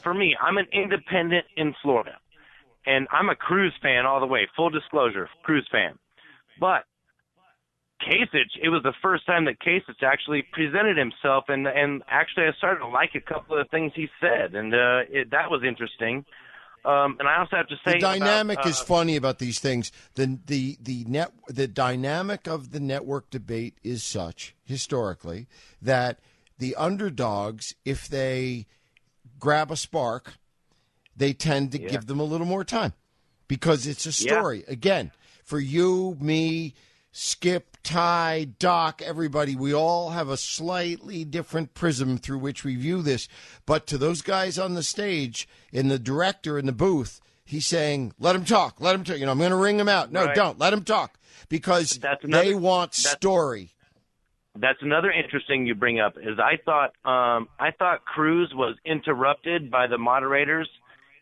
[0.04, 0.36] for me.
[0.42, 2.18] I'm an independent in Florida,
[2.86, 4.48] and I'm a Cruz fan all the way.
[4.56, 5.98] Full disclosure, Cruz fan.
[6.60, 6.84] But
[8.08, 12.54] Kasich, it was the first time that Kasich actually presented himself, and and actually I
[12.58, 15.62] started to like a couple of the things he said, and uh, it, that was
[15.68, 16.26] interesting.
[16.84, 19.60] Um, and I also have to say, the dynamic about, uh, is funny about these
[19.60, 19.92] things.
[20.16, 25.48] The the the net the dynamic of the network debate is such historically
[25.82, 26.20] that
[26.58, 28.66] the underdogs, if they
[29.40, 30.34] grab a spark,
[31.16, 31.90] they tend to Yeah.
[31.90, 32.94] give them a little more time
[33.48, 34.40] because it's a Yeah.
[34.40, 34.64] story.
[34.68, 35.12] Again,
[35.44, 36.74] for you, me,
[37.12, 43.02] Skip, Ty, Doc, everybody, we all have a slightly different prism through which we view
[43.02, 43.28] this.
[43.66, 48.14] But to those guys on the stage, in the director in the booth, he's saying,
[48.20, 48.80] "Let him talk.
[48.80, 50.12] Let him talk." You know, I'm going to ring him out.
[50.12, 50.36] No, Right.
[50.36, 50.60] don't.
[50.60, 53.72] Let him talk because another- they want that's- story.
[54.56, 59.72] that's another interesting you bring up is I thought um, I thought Cruz was interrupted
[59.72, 60.70] by the moderators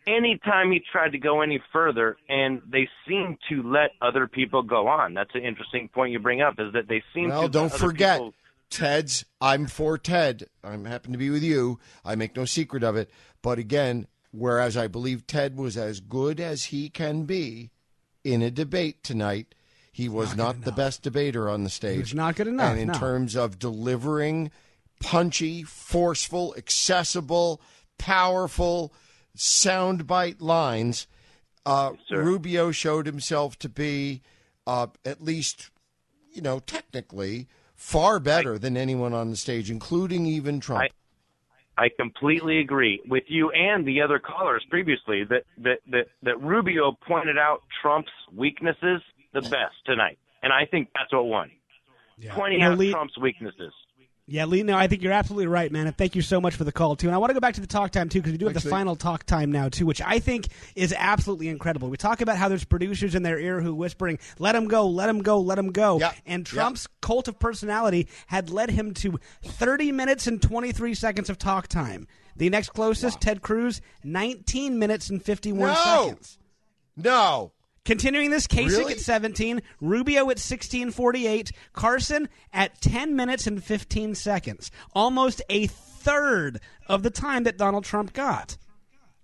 [0.07, 4.87] anytime he tried to go any further, and they seem to let other people go
[4.87, 5.13] on.
[5.13, 7.49] That's an interesting point you bring up is that they seem Well, to.
[7.49, 8.33] don't forget, people-
[8.69, 9.25] Ted's.
[9.41, 10.45] I'm for Ted.
[10.63, 11.79] I'm happen to be with you.
[12.05, 13.09] I make no secret of it.
[13.41, 17.71] But again, whereas I believe Ted was as good as he can be
[18.23, 19.55] in a debate tonight,
[19.91, 21.99] he was not, the best debater on the stage.
[21.99, 22.93] was not good enough, And in no.
[22.93, 24.51] terms of delivering
[25.01, 27.59] punchy, forceful, accessible,
[27.97, 28.93] powerful
[29.39, 31.07] soundbite lines,
[31.65, 34.21] uh, Rubio showed himself to be
[34.67, 35.71] uh, at least
[36.31, 40.91] you know, technically far better than anyone on the stage, including even Trump.
[41.77, 46.97] I completely agree with you and the other callers previously that that that, that Rubio
[47.07, 49.01] pointed out Trump's weaknesses
[49.33, 51.51] the best tonight, and I think that's what won.
[52.31, 53.71] Pointing No, out Lee- Trump's weaknesses.
[54.31, 55.87] Yeah, Lee, no, I think you're absolutely right, man.
[55.87, 57.07] And thank you so much for the call, too.
[57.07, 58.53] And I want to go back to the talk time, too, because we do have
[58.53, 58.77] Thanks, the Lee.
[58.77, 61.89] final talk time now, too, which I think is absolutely incredible.
[61.89, 65.09] We talk about how there's producers in their ear who whispering, let him go, let
[65.09, 65.99] him go, let him go.
[66.27, 71.37] And Trump's cult of personality had led him to 30 minutes and 23 seconds of
[71.39, 72.07] talk time.
[72.35, 76.03] The next closest, Ted Cruz, 19 minutes and 51 No!
[76.07, 76.37] seconds.
[76.95, 77.51] No.
[77.89, 78.93] Continuing this, Kasich Really?
[78.93, 86.61] at 17, Rubio at 16:48, Carson at 10 minutes and 15 seconds, almost a third
[86.85, 88.57] of the time that Donald Trump got.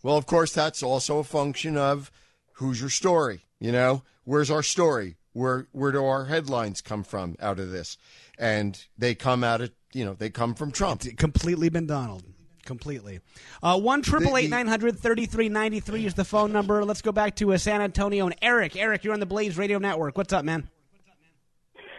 [0.01, 2.09] Well, of course, that's also a function of
[2.53, 3.45] who's your story.
[3.59, 5.17] You know, where's our story?
[5.33, 7.99] Where where do our headlines come from out of this?
[8.35, 11.05] And they come out of you know they come from Trump.
[11.05, 12.23] It's completely been Donald.
[12.65, 13.19] Completely.
[13.63, 16.83] Uh, one triple eight nine hundred thirty three ninety three is the phone number.
[16.83, 18.75] Let's go back to uh, San Antonio and Eric.
[18.75, 20.17] Eric, you're on the Blaze Radio Network.
[20.17, 20.67] What's up, man?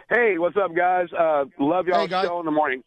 [0.09, 1.07] Hey, what's up, guys?
[1.17, 2.25] Uh, love y'all Hey, guys.
[2.27, 2.83] show in the morning.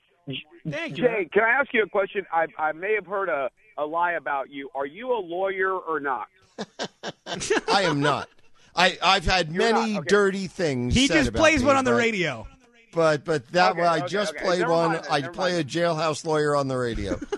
[0.68, 1.28] Thank you, Jay, man.
[1.32, 2.24] can I ask you a question?
[2.32, 4.70] I, I may have heard a, a lie about you.
[4.74, 6.26] Are you a lawyer or not?
[7.68, 8.28] I am not.
[8.76, 10.06] I I've had You're many okay.
[10.06, 10.94] dirty things.
[10.94, 12.46] He said just about plays me, one on the radio.
[12.92, 14.44] But but that Okay, one I just okay.
[14.44, 14.92] played Never one.
[14.92, 17.18] mind I never play a jailhouse lawyer on the radio.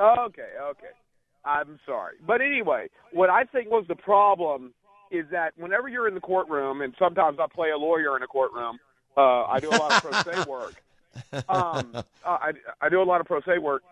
[0.00, 0.88] Okay, okay.
[1.44, 2.16] I'm sorry.
[2.26, 4.74] But anyway, what I think was the problem
[5.10, 8.26] is that whenever you're in the courtroom, and sometimes I play a lawyer in a
[8.26, 8.80] courtroom,
[9.16, 10.74] uh, I do a lot of pro se work.
[11.48, 12.50] Um, uh, I,
[12.80, 13.82] I do a lot of pro se work,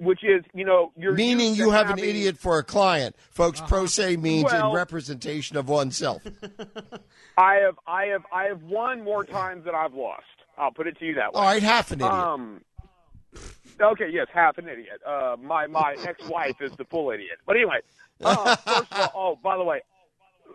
[0.00, 3.60] which is, you know, you're Meaning you have an idiot for a client, folks.
[3.60, 6.22] Pro se means Well- in representation of oneself.
[7.36, 10.24] I have, I have, I have won more times than I've lost.
[10.58, 11.40] I'll put it to you that way.
[11.40, 12.12] All right, half an idiot.
[12.12, 12.60] Um,
[13.80, 15.00] okay, yes, half an idiot.
[15.06, 17.38] Uh, my my ex-wife is the full idiot.
[17.46, 17.78] But anyway,
[18.22, 19.80] uh, first of all, oh, by the way,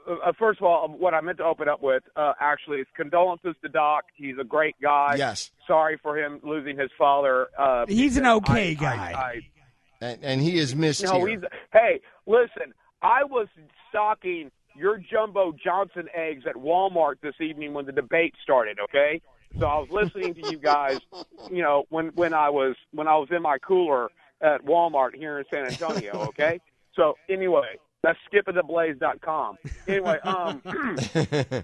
[0.07, 3.55] uh, first of all, what I meant to open up with uh, actually is condolences
[3.63, 4.05] to Doc.
[4.15, 5.15] He's a great guy.
[5.17, 5.51] Yes.
[5.67, 7.47] Sorry for him losing his father.
[7.57, 8.95] Uh, He's an okay I- guy.
[8.95, 9.41] I, I,
[10.01, 11.27] and, and he is missed No, here.
[11.27, 11.39] he's.
[11.71, 13.47] Hey, listen, I was
[13.89, 18.77] stocking your jumbo Johnson eggs at Walmart this evening when the debate started.
[18.83, 19.21] Okay,
[19.57, 20.99] so I was listening to you guys.
[21.51, 24.09] You know, when when I was when I was in my cooler
[24.41, 26.23] at Walmart here in San Antonio.
[26.29, 26.59] Okay,
[26.95, 29.57] so anyway, that's skipoftheblaze.com.
[29.87, 30.61] Anyway, um,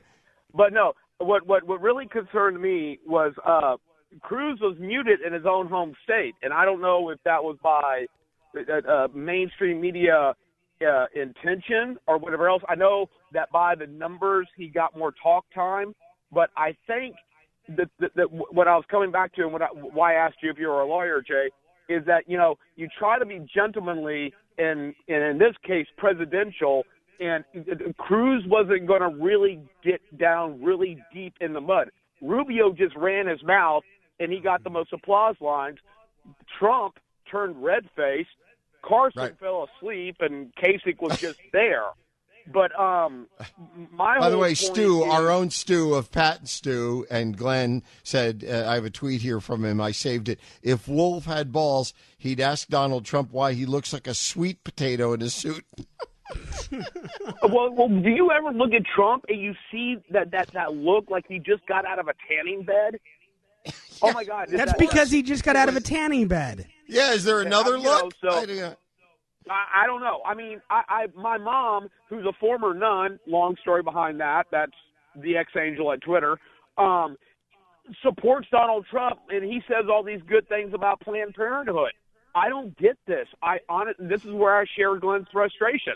[0.54, 3.78] but no, what what what really concerned me was uh,
[4.22, 7.58] Cruz was muted in his own home state, and I don't know if that was
[7.62, 8.06] by
[8.58, 10.34] uh, uh, mainstream media
[10.82, 12.64] uh, intention or whatever else.
[12.68, 15.94] I know that by the numbers he got more talk time,
[16.32, 17.16] but I think
[17.70, 20.38] that, that, that what I was coming back to and what I, why I asked
[20.42, 21.50] you if you were a lawyer, Jay,
[21.88, 26.84] is that you know you try to be gentlemanly and and in this case presidential.
[27.20, 27.44] And
[28.00, 31.92] Cruz wasn't going to really get down really deep in the mud.
[32.20, 33.84] Rubio just ran his mouth
[34.20, 35.78] and he got the most applause lines.
[36.58, 36.96] Trump
[37.30, 38.30] turned red faced.
[38.84, 39.40] Carson Right.
[39.40, 41.84] fell asleep and Kasich was just there.
[42.48, 43.28] But um,
[43.92, 47.38] my By the way, point Stu, is- our own Stu of Pat and Stu, and
[47.38, 49.80] Glenn said, uh, I have a tweet here from him.
[49.82, 50.40] I saved it.
[50.64, 55.14] If Wolf had balls, he'd ask Donald Trump why he looks like a sweet potato
[55.14, 55.66] in a suit.
[57.44, 61.10] well, well, do you ever look at Trump and you see that that that look
[61.10, 63.00] like he just got out of a tanning bed?
[64.04, 64.48] Oh my God!
[64.50, 66.66] That's that- because he just got out of a tanning bed.
[66.88, 68.14] Yeah, is there another you know, look?
[68.20, 68.78] so- I don't-
[69.50, 70.22] I, I don't know.
[70.26, 74.48] I mean, I, I my mom, who's a former nun, long story behind that.
[74.52, 74.72] That's
[75.16, 76.38] the ex angel at Twitter.
[76.78, 77.18] Um,
[78.04, 81.92] supports Donald Trump, and he says all these good things about Planned Parenthood.
[82.36, 83.28] I don't get this.
[83.44, 85.94] I on This is where I share Glenn's frustration.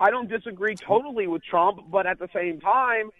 [0.00, 3.10] I don't disagree totally with Trump, but at the same time,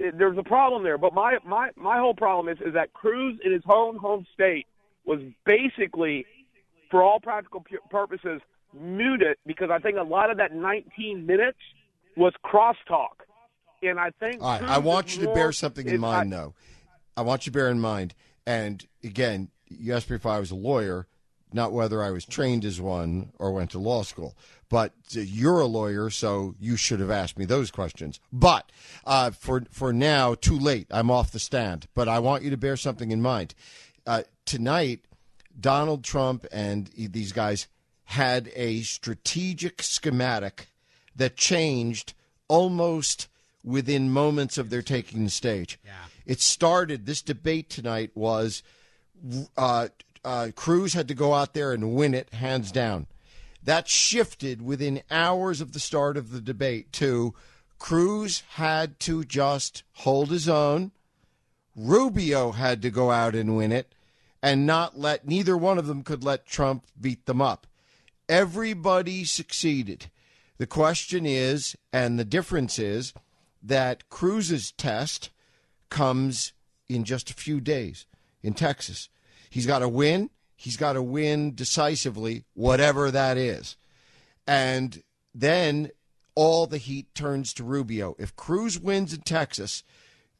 [0.00, 0.98] eh, there's a problem there.
[0.98, 4.66] But my my my whole problem is is that Cruz in his own home state
[5.06, 6.26] was basically,
[6.90, 7.78] for all practical pu-
[8.72, 11.58] purposes, muted because I think a lot of that 19 minutes
[12.16, 13.24] was crosstalk,
[13.82, 14.42] and I think.
[14.42, 16.54] All right, I want you to bear something in mind, I- though.
[17.16, 18.14] I want you to bear in mind,
[18.46, 21.06] and again, you asked me if I was a lawyer,
[21.52, 24.36] not whether I was trained as one or went to law school.
[24.68, 28.20] But uh, you're a lawyer, so you should have asked me those questions.
[28.32, 28.70] But
[29.04, 30.86] uh, for for now, too late.
[30.90, 31.88] I'm off the stand.
[31.94, 33.54] But I want you to bear something in mind.
[34.06, 35.00] Uh, tonight,
[35.58, 37.66] Donald Trump and these guys
[38.10, 40.66] had a strategic schematic
[41.14, 42.12] that changed
[42.48, 43.28] almost
[43.62, 45.78] within moments of their taking the stage.
[45.84, 45.92] Yeah.
[46.26, 48.64] It started, this debate tonight was
[49.56, 49.88] uh,
[50.24, 53.06] uh, Cruz had to go out there and win it hands down.
[53.62, 57.34] That shifted within hours of the start of the debate to
[57.78, 60.90] Cruz had to just hold his own.
[61.76, 63.94] Rubio had to go out and win it
[64.42, 67.66] and not let neither one of them could let Trump beat them up.
[68.30, 70.08] Everybody succeeded.
[70.58, 73.12] The question is, and the difference is,
[73.60, 75.30] that Cruz's test
[75.88, 76.52] comes
[76.88, 78.06] in just a few days
[78.40, 79.08] in Texas.
[79.50, 80.30] He's got to win.
[80.54, 83.76] He's got to win decisively, whatever that is.
[84.46, 85.02] And
[85.34, 85.90] then
[86.36, 88.14] all the heat turns to Rubio.
[88.16, 89.82] If Cruz wins in Texas,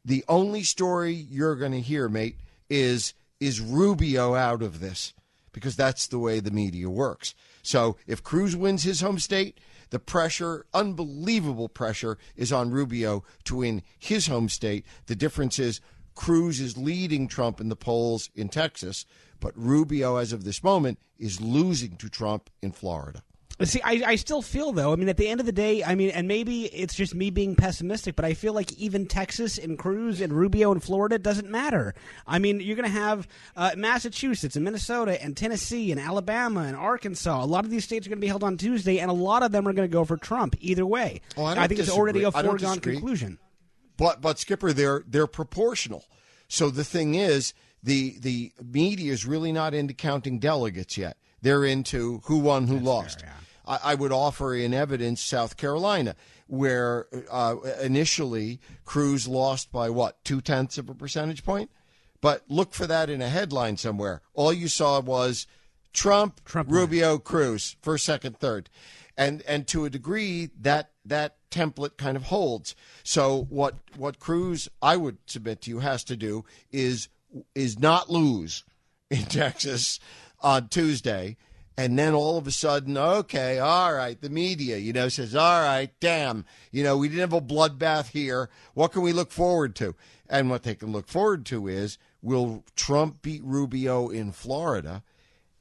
[0.05, 2.37] the only story you're going to hear, mate,
[2.69, 5.13] is is Rubio out of this
[5.53, 7.35] because that's the way the media works.
[7.63, 9.59] So if Cruz wins his home state,
[9.91, 14.87] the pressure, unbelievable pressure, is on Rubio to win his home state.
[15.07, 15.81] The difference is
[16.15, 19.07] Cruz is leading Trump in the polls in Texas,
[19.41, 23.23] but Rubio, as of this moment, is losing to Trump in Florida.
[23.63, 24.93] See, I, I still feel though.
[24.93, 27.29] I mean, at the end of the day, I mean, and maybe it's just me
[27.31, 31.51] being pessimistic, but I feel like even Texas and Cruz and Rubio and Florida doesn't
[31.51, 31.95] matter.
[32.27, 36.75] I mean, you're going to have uh, Massachusetts and Minnesota and Tennessee and Alabama and
[36.75, 37.43] Arkansas.
[37.43, 39.43] A lot of these states are going to be held on Tuesday, and a lot
[39.43, 41.21] of them are going to go for Trump either way.
[41.37, 42.49] Oh, I don't think it's already a disagree.
[42.49, 43.39] I foregone conclusion.
[43.99, 46.07] But but Skipper, they're they're proportional.
[46.49, 47.53] So the thing is,
[47.83, 51.19] the the media is really not into counting delegates yet.
[51.43, 53.23] They're into who won, who lost.
[53.71, 56.17] I, I would offer in evidence South Carolina,
[56.49, 61.71] where uh, initially Cruz lost by what two tenths of a percentage point.
[62.21, 64.21] But look for that in a headline somewhere.
[64.35, 65.47] All you saw was
[65.93, 68.69] Trump, Rubio, Cruz, first, second, third,
[69.17, 72.75] and and to a degree that that template kind of holds.
[73.05, 77.09] So what what Cruz I would submit to you has to do is
[77.55, 78.65] is not lose
[79.11, 80.01] in Texas
[80.41, 81.37] on Tuesday.
[81.81, 85.63] And then all of a sudden, okay, all right, the media, you know, says, all
[85.63, 88.51] right, damn, you know, we didn't have a bloodbath here.
[88.75, 89.95] What can we look forward to?
[90.29, 95.03] And what they can look forward to is will Trump beat Rubio in Florida?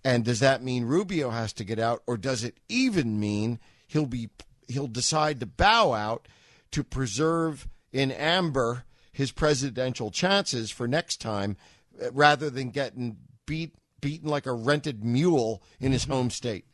[0.04, 3.58] And does that mean Rubio has to get out, or does it even mean
[3.88, 4.30] he'll be
[4.68, 6.28] he'll decide to bow out
[6.72, 11.56] to preserve in amber his presidential chances for next time,
[12.04, 13.16] uh, rather than getting
[13.46, 16.66] beat beaten like a rented mule in his home state?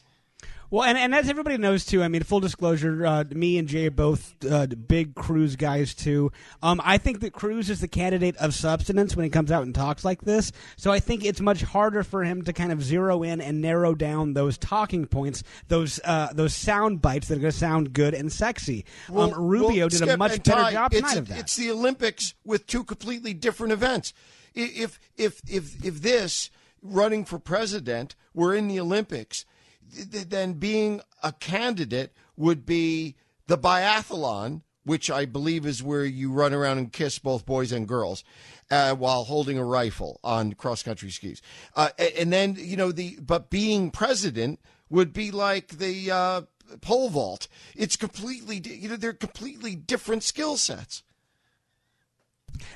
[0.71, 3.87] Well, and, and as everybody knows too, I mean, full disclosure, uh, me and Jay
[3.87, 6.31] are both uh, big Cruz guys too.
[6.63, 9.75] Um, I think that Cruz is the candidate of substance when he comes out and
[9.75, 10.51] talks like this.
[10.75, 13.93] So I think it's much harder for him to kind of zero in and narrow
[13.93, 18.13] down those talking points, those uh, those sound bites that are going to sound good
[18.13, 18.85] and sexy.
[19.09, 21.39] Well, um, Rubio well, did a much better Ty, job tonight of that.
[21.39, 24.13] It's the Olympics with two completely different events.
[24.55, 26.49] If if if if this
[26.85, 29.45] running for president were in the Olympics,
[29.93, 33.15] th- then being a candidate would be
[33.47, 37.87] the biathlon, which I believe is where you run around and kiss both boys and
[37.87, 38.23] girls.
[38.71, 41.39] Uh, while holding a rifle on cross country skis,
[41.75, 44.59] uh, and then you know the but being president
[44.89, 46.41] would be like the uh,
[46.81, 47.47] pole vault.
[47.75, 51.03] It's completely you know they're completely different skill sets.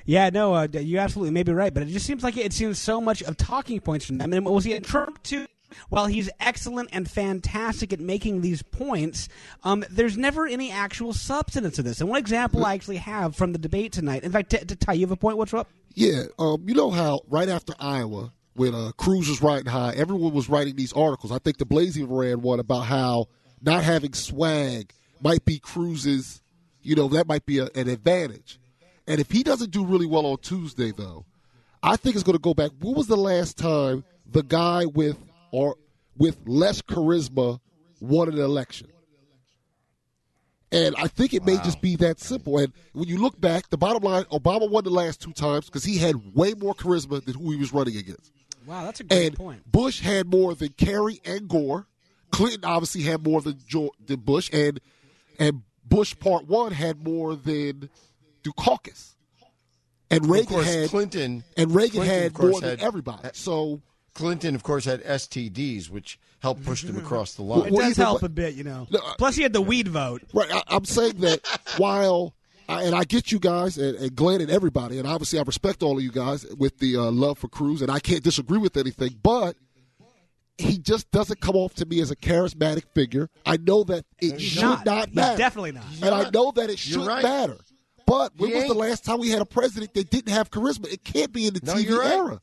[0.06, 2.80] Yeah, no, uh, you absolutely may be right, but it just seems like it seems
[2.80, 4.34] so much of talking points from them.
[4.34, 5.46] And we'll see Trump too.
[5.90, 9.30] While he's excellent and fantastic at making these points,
[9.64, 12.02] um, there's never any actual substance to this.
[12.02, 14.24] And one example I actually have from the debate tonight.
[14.24, 15.38] In fact, t- to Ty, you have a point.
[15.38, 15.70] What's up?
[15.94, 20.34] Yeah, um, you know how right after Iowa, when uh, Cruz was riding high, everyone
[20.34, 21.32] was writing these articles.
[21.32, 23.28] I think the Blazing ran one about how
[23.62, 26.42] not having swag might be Cruz's,
[26.82, 28.60] you know, that might be a, an advantage.
[29.10, 31.26] And if he doesn't do really well on Tuesday, though,
[31.82, 32.72] I think it's going to go back.
[32.80, 35.18] What was the last time the guy with
[35.52, 35.76] or
[36.16, 37.60] with less charisma
[38.00, 38.88] won an election?
[40.72, 42.60] And I think it may just be that simple.
[42.60, 45.84] And when you look back, the bottom line, Obama won the last two times because
[45.84, 48.32] he had way more charisma than who he was running against.
[48.68, 49.72] Wow, that's a great and point.
[49.72, 51.88] Bush had more than Kerry and Gore.
[52.30, 53.58] Clinton obviously had more than,
[54.06, 54.80] than Bush, and
[55.40, 57.90] and Bush Part One had more than
[58.44, 59.16] Dukakis.
[60.12, 62.82] And Of Reagan course, had Clinton and Reagan Clinton, had of course, more than had-
[62.82, 63.30] everybody.
[63.34, 63.82] So
[64.16, 67.68] Clinton, of course, had STDs, which helped push him across the line.
[67.74, 68.88] It does help a bit, you know.
[69.18, 70.24] Plus, he had the weed vote.
[70.34, 70.52] Right.
[70.52, 71.46] I, I'm saying that
[71.78, 72.34] while,
[72.68, 75.84] I, and I get you guys, and, and Glenn and everybody, and obviously I respect
[75.84, 78.78] all of you guys with the uh, love for Cruz, and I can't disagree with
[78.78, 79.56] anything, but
[80.58, 83.30] he just doesn't come off to me as a charismatic figure.
[83.46, 84.86] I know that it He's should not.
[84.86, 85.38] not, He's matter.
[85.38, 85.86] definitely not.
[86.02, 87.24] And I know that it should right.
[87.24, 87.58] matter.
[88.10, 90.92] But when He was the last time we had a president that didn't have charisma?
[90.92, 92.12] It can't be in the No, TV you're right.
[92.12, 92.42] era.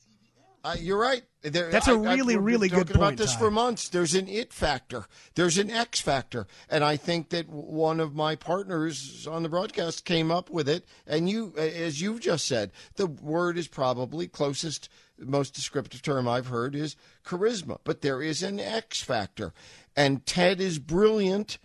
[0.62, 1.22] Uh, you're right.
[1.42, 3.38] There- That's a I- I've- really, we've really good talking about point, this Ty.
[3.38, 3.88] for months.
[3.88, 5.06] There's an it factor.
[5.34, 10.04] There's an X factor, and I think that one of my partners on the broadcast
[10.04, 10.84] came up with it.
[11.06, 14.88] And you, as you've just said, the word is probably closest,
[15.18, 16.94] most descriptive term I've heard is
[17.24, 17.78] charisma.
[17.84, 19.52] But there is an X factor,
[19.96, 21.58] and Ted is brilliant,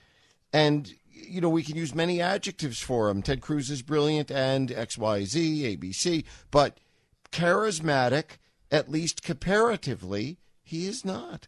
[0.53, 0.93] and
[1.27, 3.21] you know, we can use many adjectives for him.
[3.21, 6.79] Ted Cruz is brilliant and X, Y, Z, ABC, but
[7.31, 8.37] charismatic,
[8.69, 11.47] at least comparatively, he is not.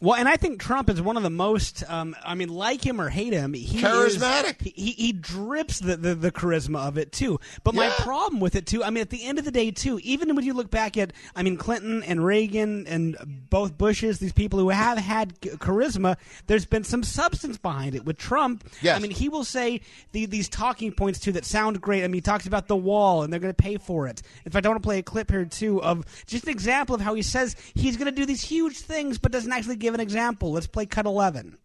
[0.00, 1.82] Well, and I think Trump is one of the most.
[1.88, 4.60] Um, I mean, like him or hate him, he Charismatic.
[4.66, 7.40] Is, he, he drips the, the the charisma of it too.
[7.64, 8.84] But my problem with it too.
[8.84, 11.12] I mean, at the end of the day, too, even when you look back at,
[11.34, 13.16] I mean, Clinton and Reagan and
[13.50, 18.04] both Bushes, these people who have had charisma, there's been some substance behind it.
[18.04, 18.96] With Trump, Yes.
[18.96, 19.80] I mean, he will say
[20.12, 22.04] the, these talking points too that sound great.
[22.04, 24.22] I mean, he talks about the wall and they're going to pay for it.
[24.44, 27.00] In fact, I want to play a clip here too of just an example of
[27.00, 30.00] how he says he's going to do these huge things, but doesn't actually give an
[30.00, 30.52] example.
[30.52, 31.58] Let's play cut eleven.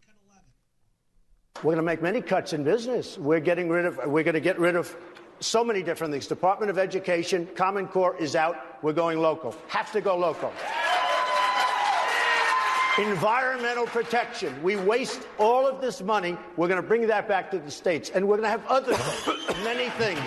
[1.58, 3.16] We're going to make many cuts in business.
[3.16, 4.94] We're getting rid of, we're going to get rid of
[5.40, 6.26] so many different things.
[6.26, 8.82] Department of Education, Common Core is out.
[8.82, 9.54] We're going local.
[9.68, 10.52] Have to go local.
[12.98, 14.62] Environmental protection.
[14.62, 16.36] We waste all of this money.
[16.56, 18.10] We're going to bring that back to the states.
[18.10, 18.92] And we're going to have other
[19.64, 20.20] many things.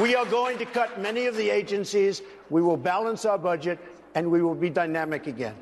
[0.00, 2.22] We are going to cut many of the agencies.
[2.50, 3.78] We will balance our budget,
[4.14, 5.54] and we will be dynamic again.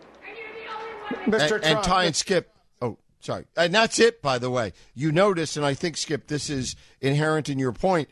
[1.27, 1.57] Mr.
[1.57, 2.55] and, and Ty and Skip.
[2.81, 3.45] Oh, sorry.
[3.57, 4.73] And that's it, by the way.
[4.95, 8.09] You notice, and I think, Skip, this is inherent in your point.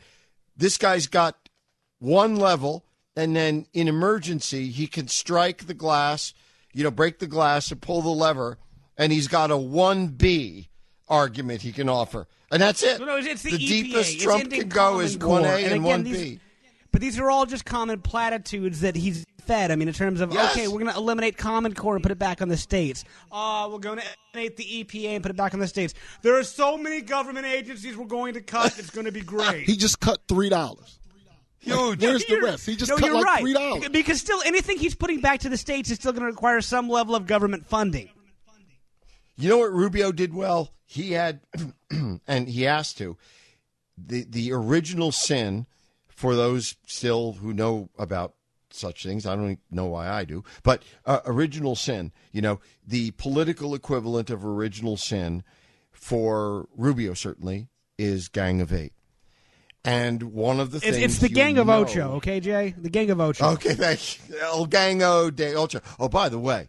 [0.57, 1.49] This guy's got
[1.99, 2.85] one level,
[3.17, 6.35] and then in emergency, he can strike the glass,
[6.73, 8.59] you know, break the glass and pull the lever,
[8.97, 10.69] and he's got a 1B
[11.09, 12.27] argument he can offer.
[12.51, 12.99] And that's it.
[12.99, 13.59] No, no, it's, it's the, EPA.
[13.59, 16.05] deepest It's Trump can go is 1A and, again, 1B.
[16.05, 16.39] these-
[16.93, 19.71] but these are all just common platitudes that he's fed.
[19.71, 20.53] I mean, in terms of Yes.
[20.53, 23.05] okay, we're going to eliminate Common Core and put it back on the states.
[23.33, 25.95] Uh, we're going to eliminate the EPA and put it back on the states.
[26.23, 28.79] There are so many government agencies we're going to cut.
[28.79, 29.65] It's going to be great.
[29.67, 30.99] He just cut three dollars.
[31.61, 32.01] Huge.
[32.01, 32.67] Where's the rest?
[32.67, 33.41] He just no, cut you're like right.
[33.41, 33.89] three dollars.
[33.89, 36.89] Because still, anything he's putting back to the states is still going to require some
[36.89, 38.09] level of government funding.
[39.37, 40.73] You know what Rubio did well?
[40.85, 41.41] He had,
[42.27, 43.17] and he has to,
[43.97, 45.67] the the original sin
[46.19, 48.35] for those still who know about
[48.71, 49.25] such things.
[49.25, 52.11] I don't know why I do, but uh, original sin.
[52.33, 55.45] You know, the political equivalent of original sin
[55.93, 58.95] for Rubio certainly is Gang of Eight.
[59.85, 62.75] And one of the things it's the Gang of know- Ocho, okay, Jay?
[62.77, 63.51] The Gang of Ocho.
[63.51, 64.39] Okay, thank you.
[64.41, 65.81] El Gango de Ocho.
[66.01, 66.69] Oh, by the way,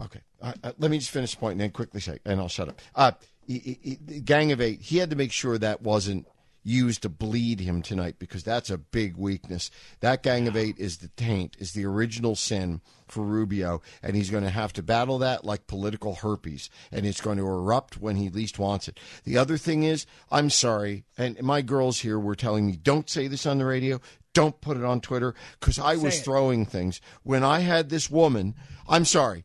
[0.00, 2.46] okay, uh, uh, let me just finish the point and then quickly say, and I'll
[2.46, 2.80] shut up.
[2.94, 3.10] Uh,
[3.44, 6.28] he, he, he- Gang of Eight, he had to make sure that wasn't
[6.62, 9.70] used to bleed him tonight because that's a big weakness.
[10.00, 14.30] That Gang of Eight is the taint, is the original sin for Rubio, and he's
[14.30, 18.16] going to have to battle that like political herpes, and it's going to erupt when
[18.16, 18.98] he least wants it.
[19.24, 23.26] The other thing is, I'm sorry, and my girls here were telling me, don't say
[23.26, 24.00] this on the radio,
[24.32, 26.24] don't put it on Twitter, because I was it.
[26.24, 27.00] throwing things.
[27.22, 28.54] When I had this woman,
[28.88, 29.44] I'm sorry,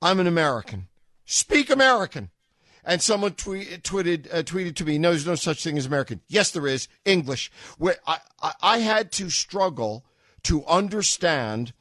[0.00, 0.88] I'm an American.
[1.24, 2.30] Speak American.
[2.88, 6.20] And someone tweet, tweeted uh, tweeted to me, "No, there's no such thing as American."
[6.28, 6.86] Yes, there is.
[7.04, 7.50] English.
[7.78, 10.04] Where I, I, I had to struggle
[10.44, 11.72] to understand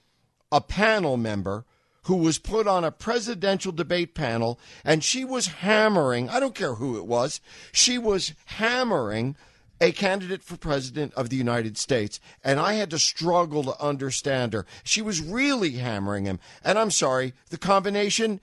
[0.52, 1.64] a panel member
[2.06, 6.30] who was put on a presidential debate panel, and she was hammering.
[6.30, 7.40] I don't care who it was.
[7.72, 9.36] She was hammering
[9.82, 14.54] a candidate for president of the United States, and I had to struggle to understand
[14.54, 14.66] her.
[14.84, 18.40] She was really hammering him, and I'm sorry, the combination.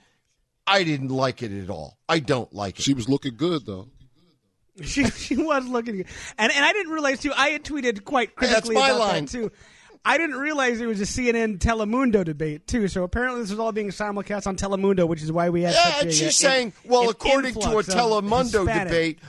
[0.65, 1.97] I didn't like it at all.
[2.07, 2.83] I don't like it.
[2.83, 3.87] She was looking good though.
[4.83, 6.07] She she was looking, good.
[6.37, 7.31] and and I didn't realize too.
[7.37, 9.25] I had tweeted quite That's critically my about line.
[9.25, 9.51] that too.
[10.03, 12.87] I didn't realize it was a CNN Telemundo debate too.
[12.87, 15.75] So apparently this was all being simulcast on Telemundo, which is why we had.
[15.75, 18.87] Yeah, such and a, she's uh, saying, in- well, an according to a Telemundo Hispanic.
[18.87, 19.19] debate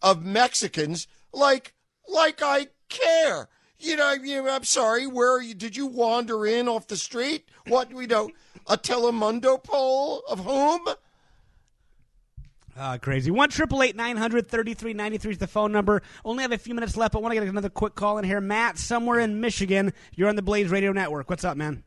[0.00, 1.74] of Mexicans, like,
[2.08, 3.48] like I care.
[3.80, 5.06] You know, you know, I'm sorry.
[5.08, 5.54] Where are you?
[5.54, 7.48] Did you wander in off the street?
[7.68, 8.30] What we know?
[8.68, 10.94] A Telemundo poll of whom?
[12.76, 13.30] Ah, crazy.
[13.30, 16.02] One triple eight nine hundred thirty three ninety three is the phone number.
[16.24, 18.40] Only have a few minutes left, but want to get another quick call in here.
[18.40, 21.30] Matt, somewhere in Michigan, you're on the Blaze Radio Network.
[21.30, 21.84] What's up, man?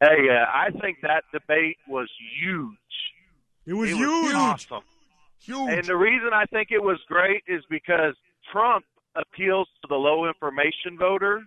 [0.00, 2.08] Hey, uh, I think that debate was
[2.40, 2.76] huge.
[3.66, 4.34] It was huge.
[4.34, 4.82] awesome.
[5.38, 5.70] Huge.
[5.70, 8.14] And the reason I think it was great is because
[8.50, 8.84] Trump
[9.14, 11.42] appeals to the low information voter,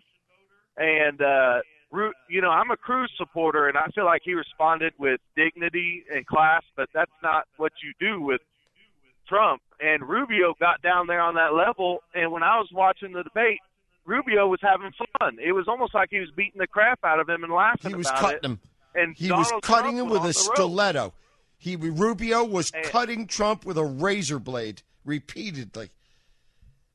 [0.78, 1.60] and uh,
[1.96, 6.04] Ru- you know I'm a Cruz supporter, and I feel like he responded with dignity
[6.14, 8.42] and class, but that's not what you do with
[9.28, 9.62] Trump.
[9.80, 13.60] And Rubio got down there on that level, and when I was watching the debate,
[14.06, 15.38] Rubio was having fun.
[15.44, 17.96] It was almost like he was beating the crap out of him and laughing He
[17.96, 18.46] was cutting it.
[18.46, 18.60] him.
[18.94, 20.56] And He Donald was cutting Trump him with a the road.
[20.56, 21.14] stiletto.
[21.58, 25.90] He Rubio was And- cutting Trump with a razor blade repeatedly.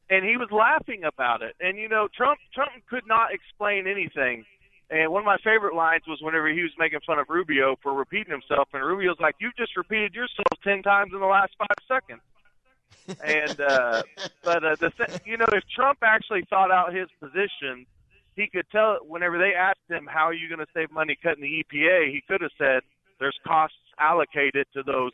[0.08, 1.54] and he was laughing about it.
[1.60, 4.44] And you know, Trump Trump could not explain anything.
[4.90, 7.94] And one of my favorite lines was whenever he was making fun of Rubio for
[7.94, 11.78] repeating himself, and Rubio's like, "You just repeated yourself ten times in the last five
[11.86, 12.22] seconds."
[13.22, 14.02] and uh,
[14.44, 17.86] but uh, the th- you know, if Trump actually thought out his position,
[18.34, 18.98] he could tell.
[19.06, 22.22] Whenever they asked him, "How are you going to save money cutting the EPA?" He
[22.26, 22.82] could have said,
[23.20, 25.12] "There's costs allocated to those."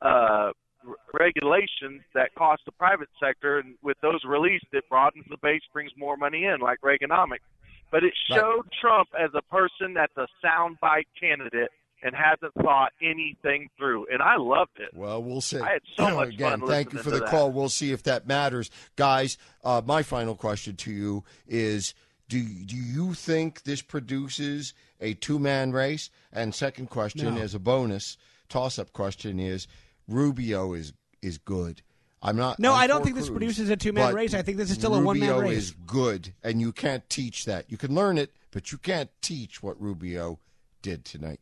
[0.00, 0.50] Uh,
[0.86, 5.62] r- regulations that cost the private sector, and with those released, it broadens the base,
[5.72, 7.46] brings more money in, like Reaganomics.
[7.92, 8.40] But it Right.
[8.40, 11.70] showed Trump as a person that's a soundbite candidate
[12.02, 14.92] and hasn't thought anything through, and I loved it.
[14.92, 15.58] Well, we'll see.
[15.60, 17.28] I had so much Again, fun thank you for the that.
[17.28, 17.52] call.
[17.52, 19.38] We'll see if that matters, guys.
[19.62, 21.94] Uh, my final question to you is:
[22.28, 26.10] Do do you think this produces a two man race?
[26.32, 27.40] And second question, No.
[27.40, 28.16] as a bonus
[28.48, 29.68] toss up question, is
[30.08, 31.82] Rubio is is good.
[32.22, 32.58] I'm not.
[32.58, 34.32] No, I'm I don't for think this produces a two-man race.
[34.32, 35.58] I think this is still a one-man Rubio race.
[35.58, 37.70] is good, and you can't teach that.
[37.70, 40.38] You can learn it, but you can't teach what Rubio
[40.82, 41.40] did tonight.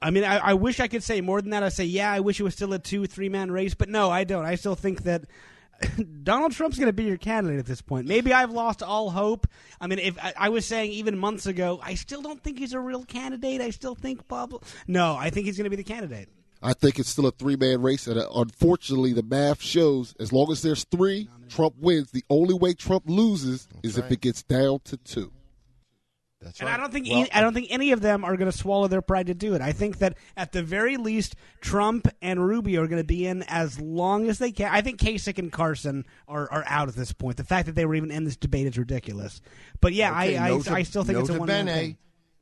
[0.00, 1.62] I mean, I, I wish I could say more than that.
[1.62, 4.10] I say, yeah, I wish it was still a two, three man race, but no,
[4.10, 4.44] I don't.
[4.44, 5.24] I still think that
[6.22, 8.06] Donald Trump's going to be your candidate at this point.
[8.06, 9.46] Maybe I've lost all hope.
[9.80, 12.72] I mean, if I, I was saying even months ago, I still don't think he's
[12.72, 13.60] a real candidate.
[13.60, 14.62] I still think Bob.
[14.86, 16.28] No, I think he's going to be the candidate.
[16.62, 20.32] I think it's still a three man race, and uh, unfortunately, the math shows as
[20.32, 22.10] long as there's three, Trump wins.
[22.12, 25.32] The only way Trump loses is if it gets down to two.
[26.40, 26.74] That's And right.
[26.76, 28.88] I don't think Well, e- I don't think any of them are going to swallow
[28.88, 29.60] their pride to do it.
[29.60, 33.44] I think that at the very least, Trump and Rubio are going to be in
[33.44, 34.68] as long as they can.
[34.72, 37.36] I think Kasich and Carson are, are out at this point.
[37.36, 39.40] The fact that they were even in this debate is ridiculous.
[39.80, 41.74] But yeah, Okay, I, I, nota- I still think it's a nota one bene, man
[41.76, 41.96] thing.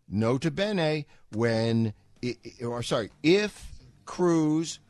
[0.09, 1.93] Nota bene, when,
[2.25, 3.70] i- i- or sorry, if
[4.11, 4.81] Cruz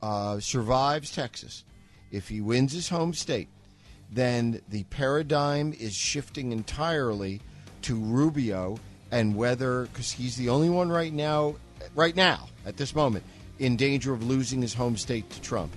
[0.00, 1.64] uh, survives Texas,
[2.12, 3.48] if he wins his home state,
[4.12, 7.40] then the paradigm is shifting entirely
[7.82, 8.78] to Rubio
[9.10, 11.56] and whether because he's the only one right now,
[11.96, 13.24] right now at this moment,
[13.58, 15.72] in danger of losing his home state to Trump.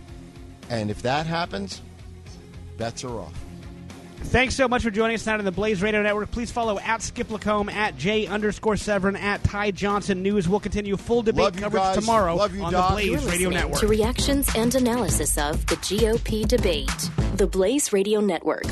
[0.69, 1.81] And if that happens,
[2.77, 3.33] bets are off.
[4.25, 6.31] Thanks so much for joining us tonight on the Blaze Radio Network.
[6.31, 10.49] Please follow at Skip LaCombe, at J underscore Severin, at Ty Johnson News.
[10.49, 11.95] We'll continue full debate Love coverage guys.
[11.95, 12.89] tomorrow Love you, on Doc.
[12.89, 13.79] the Blaze You're Radio Network.
[13.81, 16.89] to reactions and analysis of the GOP debate.
[17.37, 18.63] The Blaze Radio Network.